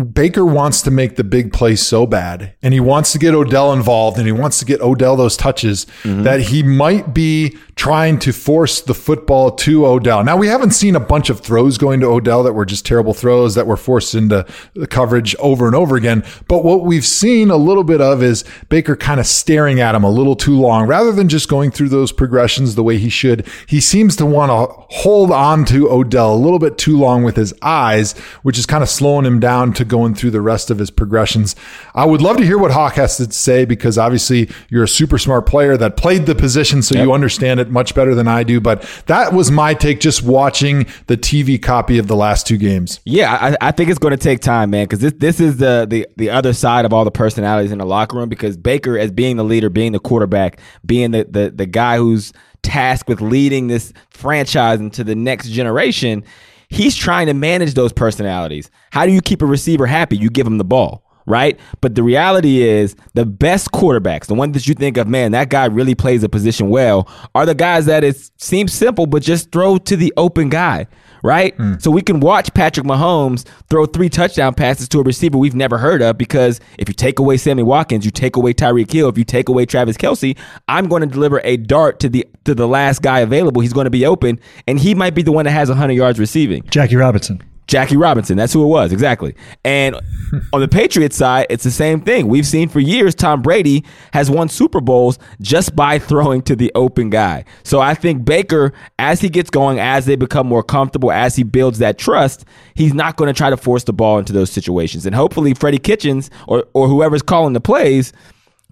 [0.04, 3.72] Baker wants to make the big play so bad, and he wants to get Odell
[3.72, 6.22] involved, and he wants to get Odell those touches mm-hmm.
[6.22, 10.22] that he might be trying to force the football to Odell.
[10.22, 13.14] Now we haven't seen a bunch of throws going to Odell that were just terrible
[13.14, 16.24] throws that were forced into the coverage over and over again.
[16.48, 20.04] But what we've seen a little bit of is Baker kind of staring at him
[20.04, 23.46] a little too long, rather than just going through those progressions the way he should.
[23.66, 27.36] He seems to want to hold on to Odell a little bit too long with
[27.36, 30.78] his eyes, which is kind of slowing him down to going through the rest of
[30.78, 31.56] his progressions.
[31.94, 35.18] I would love to hear what Hawk has to say because obviously you're a super
[35.18, 38.60] smart player that played the position, so you understand it much better than I do.
[38.60, 43.00] But that was my take just watching the TV copy of the last two games.
[43.04, 45.86] Yeah, I, I think it's going to take time, man, because this this is the,
[45.88, 48.28] the the other side of all the personalities in the locker room.
[48.28, 52.32] Because Baker, as being the leader, being the quarterback, being the the, the guy who's
[52.62, 56.24] tasked with leading this franchise into the next generation,
[56.68, 58.70] he's trying to manage those personalities.
[58.90, 60.16] How do you keep a receiver happy?
[60.16, 61.04] You give him the ball.
[61.26, 61.58] right?
[61.80, 65.50] But the reality is the best quarterbacks, the ones that you think of, man, that
[65.50, 69.50] guy really plays a position well, are the guys that it seems simple, but just
[69.52, 70.86] throw to the open guy.
[71.22, 71.54] Right?
[71.56, 71.74] Hmm.
[71.78, 75.78] So we can watch Patrick Mahomes throw three touchdown passes to a receiver we've never
[75.78, 79.18] heard of because if you take away Sammy Watkins, you take away Tyreek Hill, if
[79.18, 80.36] you take away Travis Kelce,
[80.68, 83.60] I'm going to deliver a dart to the to the last guy available.
[83.60, 86.18] He's going to be open, and he might be the one that has 100 yards
[86.18, 86.62] receiving.
[86.70, 87.42] Jackie Robinson.
[87.66, 88.36] Jackie Robinson.
[88.36, 89.34] That's who it was, exactly.
[89.64, 89.96] And
[90.52, 92.28] on the Patriots side, it's the same thing.
[92.28, 96.70] We've seen for years Tom Brady has won Super Bowls just by throwing to the
[96.74, 97.44] open guy.
[97.64, 101.42] So I think Baker, as he gets going, as they become more comfortable, as he
[101.42, 102.44] builds that trust,
[102.74, 105.06] he's not going to try to force the ball into those situations.
[105.06, 108.12] And hopefully, Freddie Kitchens or, or whoever's calling the plays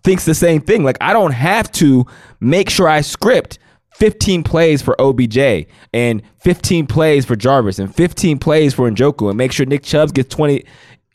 [0.05, 0.85] thinks the same thing.
[0.85, 2.07] Like, I don't have to
[2.41, 3.59] make sure I script
[3.95, 9.39] 15 plays for OBJ and 15 plays for Jarvis and 15 plays for Njoku and
[9.39, 10.65] make sure Nick Chubb gets 20.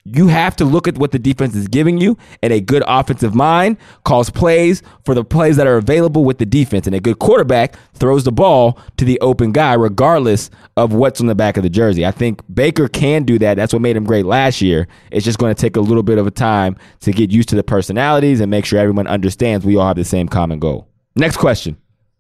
[0.05, 3.35] You have to look at what the defense is giving you, and a good offensive
[3.35, 6.87] mind calls plays for the plays that are available with the defense.
[6.87, 11.27] And a good quarterback throws the ball to the open guy, regardless of what's on
[11.27, 12.07] the back of the jersey.
[12.07, 13.55] I think Baker can do that.
[13.55, 14.87] That's what made him great last year.
[15.11, 17.55] It's just going to take a little bit of a time to get used to
[17.55, 20.87] the personalities and make sure everyone understands we all have the same common goal.
[21.15, 21.77] Next question.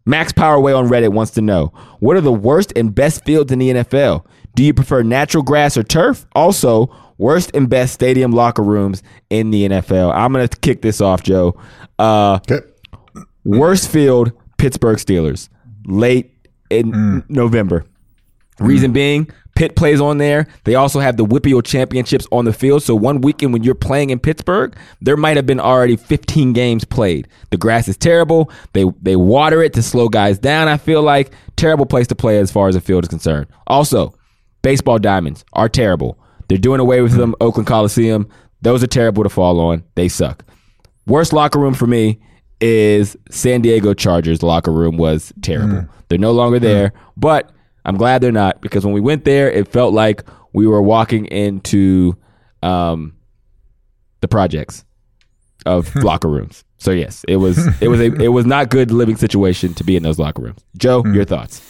[0.09, 1.67] Max Powerway on Reddit wants to know
[1.99, 4.25] what are the worst and best fields in the NFL?
[4.55, 6.25] Do you prefer natural grass or turf?
[6.33, 10.11] Also, worst and best stadium locker rooms in the NFL.
[10.13, 11.55] I'm going to kick this off, Joe.
[11.99, 12.59] Uh, Okay.
[13.45, 15.47] worst field, Pittsburgh Steelers,
[15.85, 16.31] late
[16.69, 17.85] in November.
[18.59, 19.29] Reason being,
[19.59, 20.47] Pitt plays on there.
[20.63, 22.81] They also have the WPIAL Championships on the field.
[22.81, 26.85] So one weekend when you're playing in Pittsburgh, there might have been already 15 games
[26.85, 27.27] played.
[27.49, 28.49] The grass is terrible.
[28.71, 30.69] They they water it to slow guys down.
[30.69, 33.47] I feel like terrible place to play as far as the field is concerned.
[33.67, 34.15] Also,
[34.61, 36.17] baseball diamonds are terrible.
[36.47, 37.35] They're doing away with them.
[37.41, 38.29] Oakland Coliseum.
[38.61, 39.83] Those are terrible to fall on.
[39.95, 40.45] They suck.
[41.05, 42.21] Worst locker room for me
[42.61, 45.81] is San Diego Chargers locker room was terrible.
[45.81, 45.89] Mm.
[46.07, 46.61] They're no longer mm.
[46.61, 47.51] there, but
[47.85, 50.23] I'm glad they're not because when we went there, it felt like
[50.53, 52.17] we were walking into
[52.63, 53.15] um,
[54.21, 54.85] the projects
[55.65, 56.63] of locker rooms.
[56.77, 59.95] So yes, it was it was a it was not good living situation to be
[59.95, 60.63] in those locker rooms.
[60.77, 61.61] Joe, your thoughts?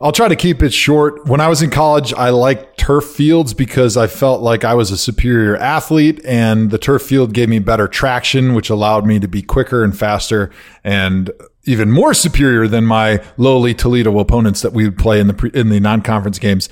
[0.00, 1.26] I'll try to keep it short.
[1.26, 4.90] When I was in college, I liked turf fields because I felt like I was
[4.90, 9.28] a superior athlete and the turf field gave me better traction, which allowed me to
[9.28, 10.50] be quicker and faster
[10.84, 11.30] and
[11.64, 15.50] even more superior than my lowly Toledo opponents that we would play in the pre,
[15.52, 16.68] in the non-conference games.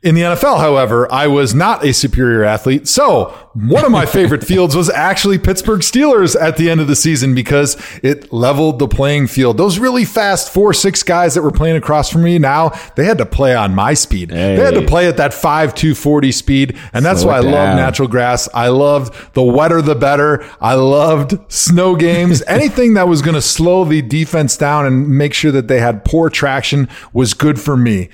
[0.00, 2.86] In the NFL, however, I was not a superior athlete.
[2.86, 6.94] So one of my favorite fields was actually Pittsburgh Steelers at the end of the
[6.94, 9.56] season because it leveled the playing field.
[9.56, 13.18] Those really fast four, six guys that were playing across from me now, they had
[13.18, 14.30] to play on my speed.
[14.30, 16.78] They had to play at that 5 240 speed.
[16.92, 18.48] And that's Slow why I it love natural grass.
[18.54, 20.48] I loved the wetter, the better.
[20.60, 22.40] I loved snow games.
[22.46, 26.04] Anything that was going to slow the defense down and make sure that they had
[26.04, 28.10] poor traction was good for me.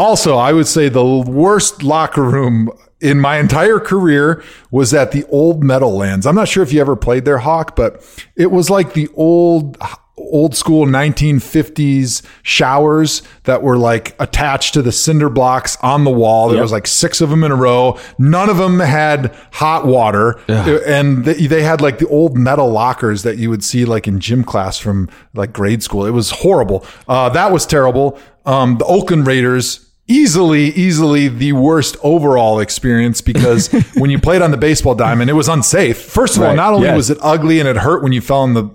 [0.00, 2.70] Also, I would say the worst locker room
[3.02, 6.26] in my entire career was at the old Meadowlands.
[6.26, 8.02] I'm not sure if you ever played there, Hawk, but
[8.36, 9.76] it was like the old
[10.16, 16.48] old school 1950s showers that were like attached to the cinder blocks on the wall.
[16.48, 16.62] There Yep.
[16.62, 17.98] was like six of them in a row.
[18.18, 23.22] None of them had hot water, and they, they had like the old metal lockers
[23.22, 26.04] that you would see like in gym class from like grade school.
[26.06, 26.84] It was horrible.
[27.08, 28.18] Uh, that was terrible.
[28.46, 34.50] Um, the Oakland Raiders easily, easily the worst overall experience because when you played on
[34.50, 35.98] the baseball diamond, it was unsafe.
[36.02, 36.96] First of all, not only Yes.
[36.96, 38.68] was it ugly and it hurt when you fell in the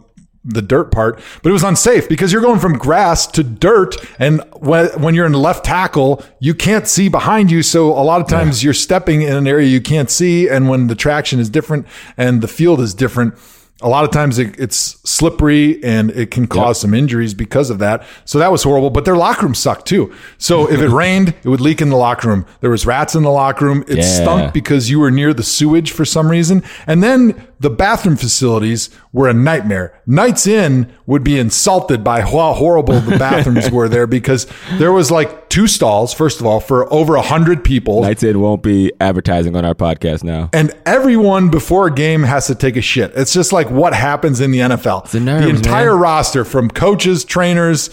[0.48, 3.96] the dirt part, but it was unsafe because you're going from grass to dirt.
[4.20, 7.64] And when, when you're in left tackle, you can't see behind you.
[7.64, 10.48] So a lot of times you're stepping in an area you can't see.
[10.48, 13.34] And when the traction is different and the field is different,
[13.82, 14.78] a lot of times it, it's
[15.10, 18.06] slippery and it can cause some injuries because of that.
[18.24, 18.90] So that was horrible.
[18.90, 20.14] But their locker room sucked too.
[20.38, 22.46] So if it rained, it would leak in the locker room.
[22.62, 23.84] There was rats in the locker room.
[23.88, 24.04] It Yeah.
[24.04, 26.64] stunk because you were near the sewage for some reason.
[26.88, 30.02] And then the bathroom facilities were a nightmare.
[30.06, 35.12] Knights Inn would be insulted by how horrible the bathrooms were there because there was
[35.12, 38.02] like two stalls, first of all, for over a hundred people.
[38.02, 40.50] Knights Inn won't be advertising on our podcast now.
[40.54, 43.12] And everyone before a game has to take a shit.
[43.16, 45.10] It's just like what happens in the NFL.
[45.12, 46.02] the nerves, entire man.
[46.02, 47.90] roster from coaches, trainers,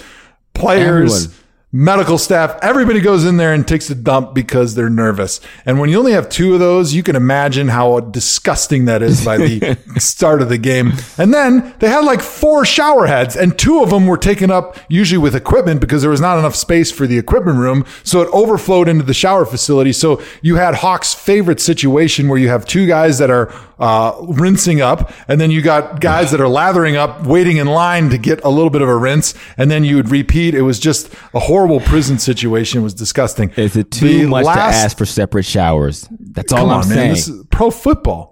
[0.54, 1.41] players, Everyone.
[1.74, 5.40] Medical staff, everybody goes in there and takes a dump because they're nervous.
[5.64, 9.24] And when you only have two of those, you can imagine how disgusting that is
[9.24, 10.92] by the start of the game.
[11.16, 14.76] And then they had like four shower heads, and two of them were taken up
[14.88, 17.86] usually with equipment because there was not enough space for the equipment room.
[18.04, 19.92] So it overflowed into the shower facility.
[19.92, 24.80] So you had Hawk's favorite situation where you have two guys that are uh, rinsing
[24.80, 28.42] up, and then you got guys that are lathering up, waiting in line to get
[28.44, 30.54] a little bit of a rinse, and then you would repeat.
[30.54, 32.82] It was just a horrible prison situation.
[32.82, 33.50] Was disgusting.
[33.56, 36.08] Is it too The much to ask for separate showers?
[36.18, 36.98] That's all I'm on, saying.
[36.98, 37.08] man.
[37.10, 38.30] This is pro football.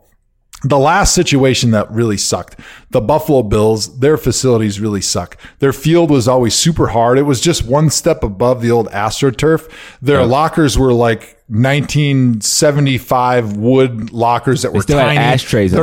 [0.63, 2.61] The last situation that really sucked,
[2.91, 5.39] the Buffalo Bills, their facilities really suck.
[5.59, 7.17] Their field was always super hard.
[7.17, 9.73] It was just one step above the old AstroTurf.
[10.03, 15.19] Their lockers were like 1975 wood lockers that were still had tiny.
[15.19, 15.81] ashtrays in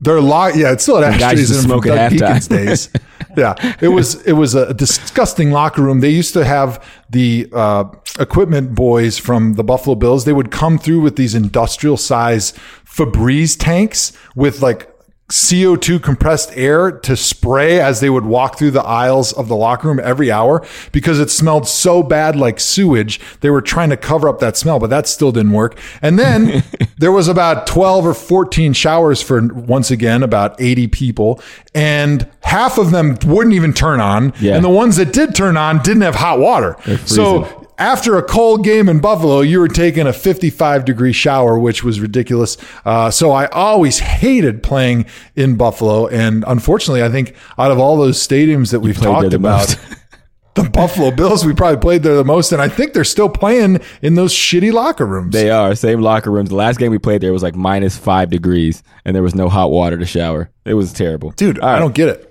[0.00, 0.54] They're- lock.
[0.54, 2.48] Yeah, it's still guys in them from smoke at halftime.
[2.48, 2.88] Days.
[3.36, 6.00] yeah, it was it was a disgusting locker room.
[6.00, 7.84] They used to have the uh,
[8.18, 10.24] equipment boys from the Buffalo Bills.
[10.24, 12.52] They would come through with these industrial size
[12.84, 14.88] Febreze tanks with like
[15.30, 19.88] CO2 compressed air to spray as they would walk through the aisles of the locker
[19.88, 23.20] room every hour because it smelled so bad like sewage.
[23.40, 25.78] They were trying to cover up that smell, but that still didn't work.
[26.02, 26.62] And then
[26.98, 31.40] there was about 12 or 14 showers for once again about 80 people
[31.74, 34.34] and half of them wouldn't even turn on.
[34.40, 34.56] Yeah.
[34.56, 36.76] And the ones that did turn on didn't have hot water.
[37.06, 41.82] So after a cold game in Buffalo, you were taking a 55 degree shower, which
[41.82, 42.56] was ridiculous.
[42.84, 46.06] Uh, so I always hated playing in Buffalo.
[46.06, 49.76] And unfortunately, I think out of all those stadiums that we've talked the about,
[50.54, 52.52] the Buffalo Bills, we probably played there the most.
[52.52, 55.32] And I think they're still playing in those shitty locker rooms.
[55.32, 56.50] They are same locker rooms.
[56.50, 59.48] The last game we played there was like minus five degrees, and there was no
[59.48, 60.50] hot water to shower.
[60.64, 62.30] It was terrible, Dude, All I don't get it.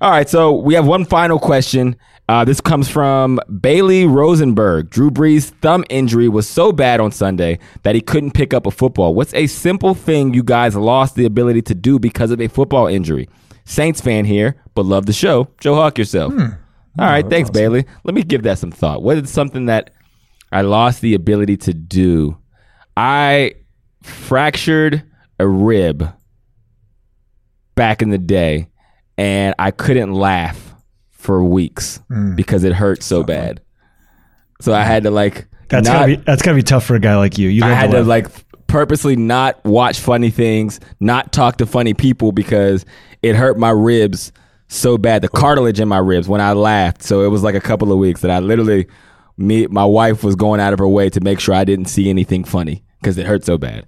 [0.00, 1.96] All right, so we have one final question.
[2.28, 4.90] Uh, this comes from Bailey Rosenberg.
[4.90, 8.70] Drew Brees' thumb injury was so bad on Sunday that he couldn't pick up a
[8.70, 9.14] football.
[9.14, 12.86] What's a simple thing you guys lost the ability to do because of a football
[12.86, 13.30] injury?
[13.64, 15.48] Saints fan here, but love the show.
[15.58, 16.34] Joe Hawk yourself.
[16.98, 17.86] All right, thanks, Bailey.
[18.04, 19.02] Let me give that some thought.
[19.02, 19.90] What is it something that
[20.52, 22.36] I lost the ability to do?
[22.96, 23.54] I
[24.02, 25.02] fractured
[25.38, 26.12] a rib
[27.74, 28.68] back in the day,
[29.16, 30.67] and I couldn't laugh
[31.28, 32.34] for weeks mm.
[32.34, 33.60] because it hurt so bad.
[34.62, 36.98] So I had to like That's not, gotta be that's gotta be tough for a
[36.98, 37.50] guy like you.
[37.50, 38.28] You I had to to like
[38.66, 42.86] purposely not watch funny things, not talk to funny people because
[43.20, 44.32] it hurt my ribs
[44.68, 47.02] so bad, the cartilage in my ribs when I laughed.
[47.02, 48.86] So it was like a couple of weeks that I literally
[49.36, 52.08] me my wife was going out of her way to make sure I didn't see
[52.08, 53.86] anything funny because it hurt so bad.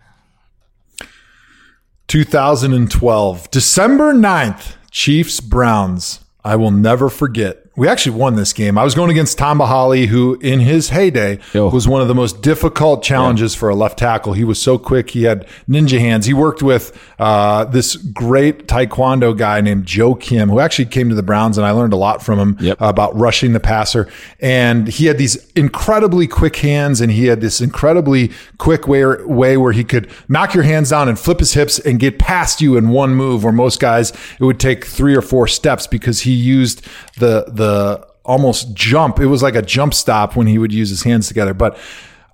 [2.09, 6.20] 2012, December 9th, Chiefs Browns.
[6.45, 7.70] I will never forget.
[7.81, 8.76] We actually won this game.
[8.76, 11.70] I was going against Tamba Hali, who in his heyday Yo.
[11.70, 14.35] was one of the most difficult challenges for a left tackle.
[14.35, 15.09] He was so quick.
[15.09, 16.26] He had ninja hands.
[16.26, 21.14] He worked with uh, this great taekwondo guy named Joe Kim, who actually came to
[21.14, 22.76] the Browns, and I learned a lot from him Yep.
[22.83, 24.07] about rushing the passer.
[24.41, 29.57] And he had these incredibly quick hands, and he had this incredibly quick way, way
[29.57, 32.76] where he could knock your hands down and flip his hips and get past you
[32.76, 33.43] in one move.
[33.43, 37.70] Where most guys, it would take three or four steps because he used the the
[37.71, 39.18] Uh, almost jump.
[39.18, 41.79] It was like a jump stop when he would use his hands together, but.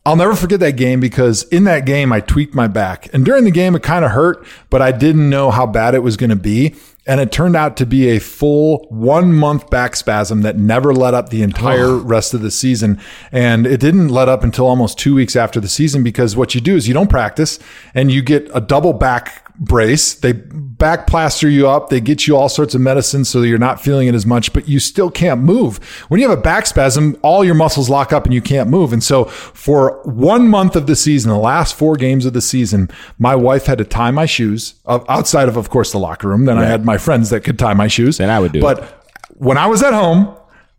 [0.04, 3.12] I'll never forget that game because in that game I tweaked my back.
[3.12, 5.98] And during the game it kind of hurt, but I didn't know how bad it
[6.04, 6.76] was going to be.
[7.08, 11.14] And it turned out to be a full one month back spasm that never let
[11.14, 13.00] up the entire rest of the season.
[13.32, 16.60] And it didn't let up until almost two weeks after the season because what you
[16.60, 17.58] do is you don't practice
[17.92, 20.14] and you get a double back brace.
[20.14, 21.88] They back plaster you up.
[21.88, 24.52] They get you all sorts of medicine so that you're not feeling it as much,
[24.52, 25.78] but you still can't move.
[26.08, 28.92] When you have a back spasm, all your muscles lock up and you can't move.
[28.92, 32.90] And so for one month of the season, the last four games of the season,
[33.18, 36.44] my wife had to tie my shoes outside of, of course, the locker room.
[36.44, 38.18] Then I had my friends that could tie my shoes.
[38.18, 38.62] Then I would do it.
[38.62, 40.36] But when I was at home,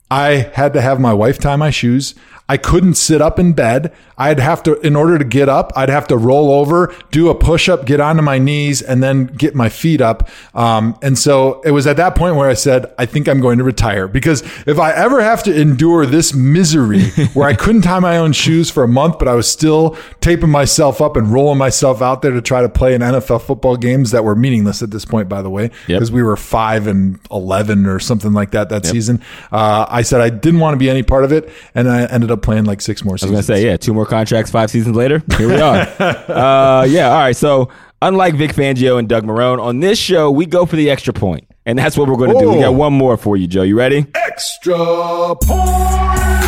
[0.10, 2.16] I had to have my wife tie my shoes.
[2.50, 3.94] I couldn't sit up in bed.
[4.18, 7.36] I'd have to, in order to get up, I'd have to roll over, do a
[7.36, 10.30] push up, get onto my knees, and then get my feet up.
[10.56, 13.58] Um, and so it was at that point where I said, I think I'm going
[13.60, 18.00] to retire because if I ever have to endure this misery where I couldn't tie
[18.00, 21.58] my own shoes for a month, but I was still taping myself up and rolling
[21.60, 24.90] myself out there to try to play in NFL football games that were meaningless at
[24.90, 25.72] this point, by the way, Yep.
[25.88, 29.22] because we were five and 11 or something like that that season.
[29.52, 31.50] Uh, I said I didn't want to be any part of it.
[31.76, 33.32] And I ended up playing like six more seasons.
[33.34, 35.22] I was gonna say, yeah, two more contracts, five seasons later.
[35.38, 35.76] Here we are.
[36.00, 37.36] uh, yeah, all right.
[37.36, 37.70] So,
[38.02, 41.48] unlike Vic Fangio and Doug Marone, on this show we go for the extra point,
[41.66, 42.52] and that's what we're gonna do.
[42.52, 43.64] We got one more for you, Joe.
[43.64, 44.06] You ready?
[44.16, 46.48] Extra point.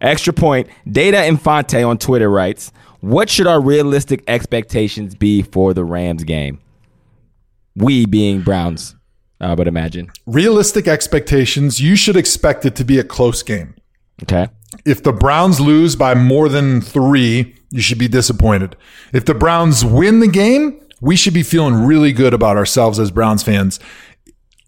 [0.00, 0.68] Extra point.
[0.90, 6.58] Data Infante on Twitter writes, "What should our realistic expectations be for the Rams game?
[7.76, 8.96] We being Browns,
[9.42, 10.10] I would imagine.
[10.26, 13.74] Realistic expectations, you should expect it to be a close game.
[14.22, 14.48] Okay.
[14.86, 18.76] If the Browns lose by more than three, you should be disappointed.
[19.12, 23.10] If the Browns win the game, we should be feeling really good about ourselves as
[23.10, 23.80] Browns fans.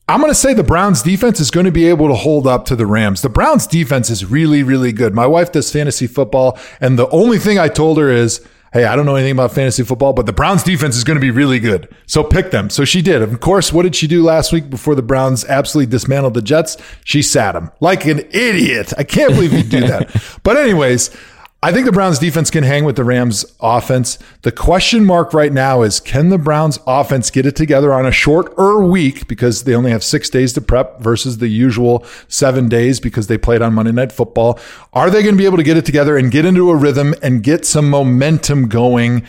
[0.09, 2.67] I'm going to say the Browns defense is going to be able to hold up
[2.67, 3.23] to the Rams.
[3.23, 5.15] The Browns defense is really, really good.
[5.15, 8.97] My wife does fantasy football, and the only thing I told her is, Hey, I
[8.97, 11.61] don't know anything about fantasy football, but the Browns defense is going to be really
[11.61, 11.95] good.
[12.07, 12.71] So pick them.
[12.71, 13.23] So she did.
[13.23, 16.77] Of course, what did she do last week before the Browns absolutely dismantled the Jets?
[17.05, 18.93] She sat them like an idiot.
[18.99, 20.11] I can't believe you do that.
[20.43, 21.17] but anyways,
[21.65, 24.19] I think the Browns defense can hang with the Rams offense.
[24.43, 28.13] The question mark right now is can the Browns offense get it together on a
[28.13, 33.01] shorter week because they only have six days to prep versus the usual seven days
[33.01, 34.61] because they played on Monday Night Football?
[34.93, 37.15] Are they going to be able to get it together and get into a rhythm
[37.23, 39.27] and get some momentum going?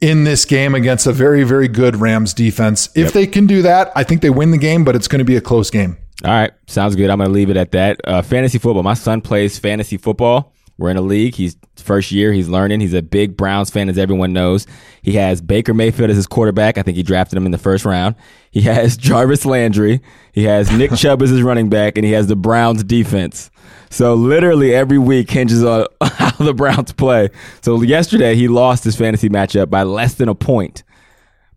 [0.00, 2.88] in this game against a very, very good Rams defense.
[2.96, 5.24] If they can do that, I think they win the game, but it's going to
[5.24, 5.96] be a close game.
[6.24, 6.50] All right.
[6.66, 7.08] Sounds good.
[7.08, 8.00] I'm going to leave it at that.
[8.02, 8.82] Uh, fantasy football.
[8.82, 10.52] My son plays fantasy football.
[10.82, 11.36] We're in a league.
[11.36, 12.32] He's first year.
[12.32, 12.80] He's learning.
[12.80, 14.66] He's a big Browns fan, as everyone knows.
[15.00, 16.76] He has Baker Mayfield as his quarterback.
[16.76, 18.16] I think he drafted him in the first round.
[18.50, 20.00] He has Jarvis Landry.
[20.32, 23.50] He has Nick Chubb as his running back, and he has the Browns defense.
[23.90, 27.28] So literally every week hinges on how the Browns play.
[27.60, 30.82] So yesterday he lost his fantasy matchup by less than a point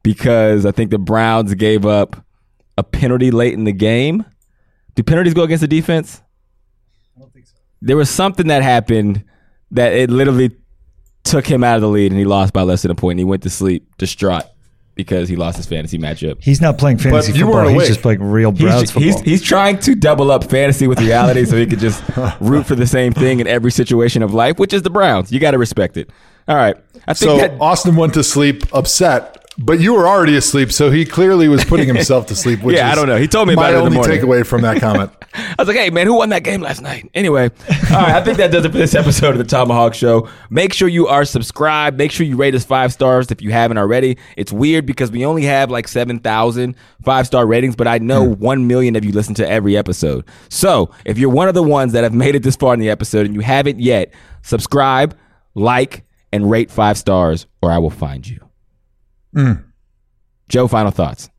[0.03, 2.23] because I think the Browns gave up
[2.77, 4.23] a penalty late in the game.
[4.93, 6.21] Do penalties go against the defense?
[7.81, 9.23] There was something that happened
[9.71, 10.55] that it literally
[11.23, 13.19] took him out of the lead and he lost by less than a point and
[13.19, 14.43] he went to sleep distraught
[14.93, 16.41] because he lost his fantasy matchup.
[16.41, 17.65] He's not playing fantasy But you football.
[17.65, 19.03] weren't He's just playing real Browns He's, football.
[19.11, 22.01] he's, he's trying to double up fantasy with reality so he could just
[22.39, 25.31] root for the same thing in every situation of life, which is the Browns.
[25.31, 26.09] You got to respect it.
[26.47, 26.77] All right.
[27.07, 30.91] I think So that, Austin went to sleep upset, but you were already asleep, so
[30.91, 32.61] he clearly was putting himself to sleep.
[32.61, 33.17] Which Yeah, I don't know.
[33.17, 35.11] He told me my about it in only takeaway from that comment.
[35.33, 37.09] I was like, hey, man, who won that game last night?
[37.13, 40.29] Anyway, all right, I think that does it for this episode of the ThomaHawk Show.
[40.49, 41.97] Make sure you are subscribed.
[41.97, 44.17] Make sure you rate us five stars if you haven't already.
[44.35, 48.41] It's weird because we only have like 7,000 five star ratings, but I know hmm.
[48.41, 50.25] 1 million of you listen to every episode.
[50.49, 52.89] So if you're one of the ones that have made it this far in the
[52.89, 55.17] episode and you haven't yet, subscribe,
[55.53, 56.03] like,
[56.33, 58.44] and rate five stars, or I will find you.
[59.35, 59.63] Mm.
[60.49, 61.29] Joe, final thoughts.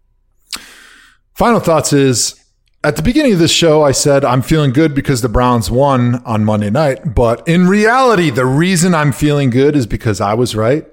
[1.34, 2.40] Final thoughts is
[2.84, 6.22] at the beginning of this show, I said I'm feeling good because the Browns won
[6.24, 7.14] on Monday night.
[7.14, 10.86] But in reality, the reason I'm feeling good is because I was right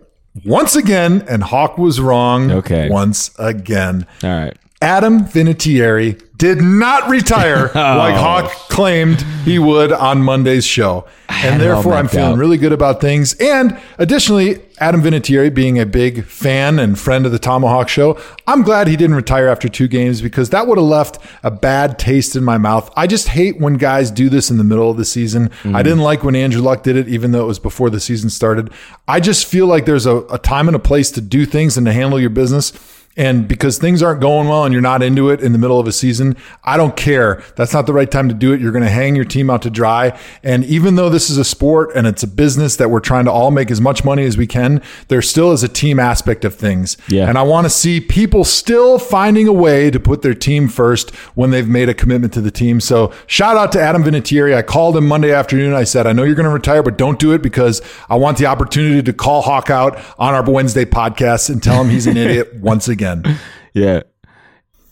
[0.45, 2.89] once again and Hawk was wrong Okay.
[2.89, 4.07] once again.
[4.23, 4.57] All right.
[4.83, 11.05] Adam Vinatieri did not retire like Hawk claimed he would on Monday's show.
[11.29, 12.37] And therefore, I'm feeling out.
[12.37, 13.33] really good about things.
[13.35, 18.61] And additionally, Adam Vinatieri being a big fan and friend of the ThomaHawk show, I'm
[18.61, 22.35] glad he didn't retire after two games because that would have left a bad taste
[22.35, 22.91] in my mouth.
[22.97, 25.47] I just hate when guys do this in the middle of the season.
[25.47, 25.77] Mm-hmm.
[25.77, 28.29] I didn't like when Andrew Luck did it, even though it was before the season
[28.29, 28.69] started.
[29.07, 31.85] I just feel like there's a, a time and a place to do things and
[31.85, 32.73] to handle your business.
[33.15, 35.87] And because things aren't going well and you're not into it in the middle of
[35.87, 37.43] a season, I don't care.
[37.55, 38.59] That's not the right time to do it.
[38.59, 40.17] You're going to hang your team out to dry.
[40.41, 43.31] And even though this is a sport and it's a business that we're trying to
[43.31, 46.55] all make as much money as we can, there still is a team aspect of
[46.55, 46.97] things.
[47.07, 47.29] Yeah.
[47.29, 51.11] And I want to see people still finding a way to put their team first
[51.35, 52.79] when they've made a commitment to the team.
[52.79, 54.55] So shout out to Adam Vinatieri.
[54.55, 55.75] I called him Monday afternoon.
[55.75, 58.39] I said, I know you're going to retire, but don't do it because I want
[58.39, 62.17] the opportunity to call Hawk out on our Wednesday podcast and tell him he's an
[62.23, 63.02] idiot once again.
[63.73, 64.03] Yeah.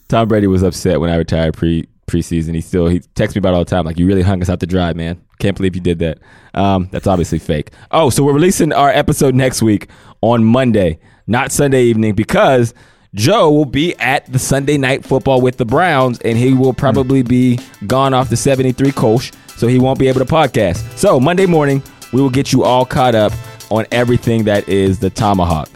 [0.08, 2.54] Tom Brady was upset when I retired pre preseason.
[2.56, 3.86] He still he texts me about all the time.
[3.86, 5.22] Like you really hung us out to dry, man.
[5.40, 6.20] Can't believe you did that.
[6.54, 7.72] Um, that's obviously fake.
[7.92, 9.90] Oh, so we're releasing our episode next week
[10.22, 12.74] on Monday, not Sunday evening, because
[13.16, 17.24] Joe will be at the Sunday night football with the Browns, and he will probably
[17.24, 20.98] be gone off the 73 Kolsch, so he won't be able to podcast.
[20.98, 21.82] So Monday morning,
[22.14, 23.34] we will get you all caught up
[23.70, 25.70] on everything that is the ThomaHawk.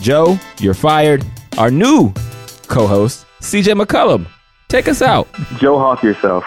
[0.00, 1.24] Joe, you're fired.
[1.58, 2.12] Our new
[2.68, 4.26] co-host, CJ McCollum.
[4.68, 5.28] Take us out.
[5.58, 6.44] Joe Hawk yourself.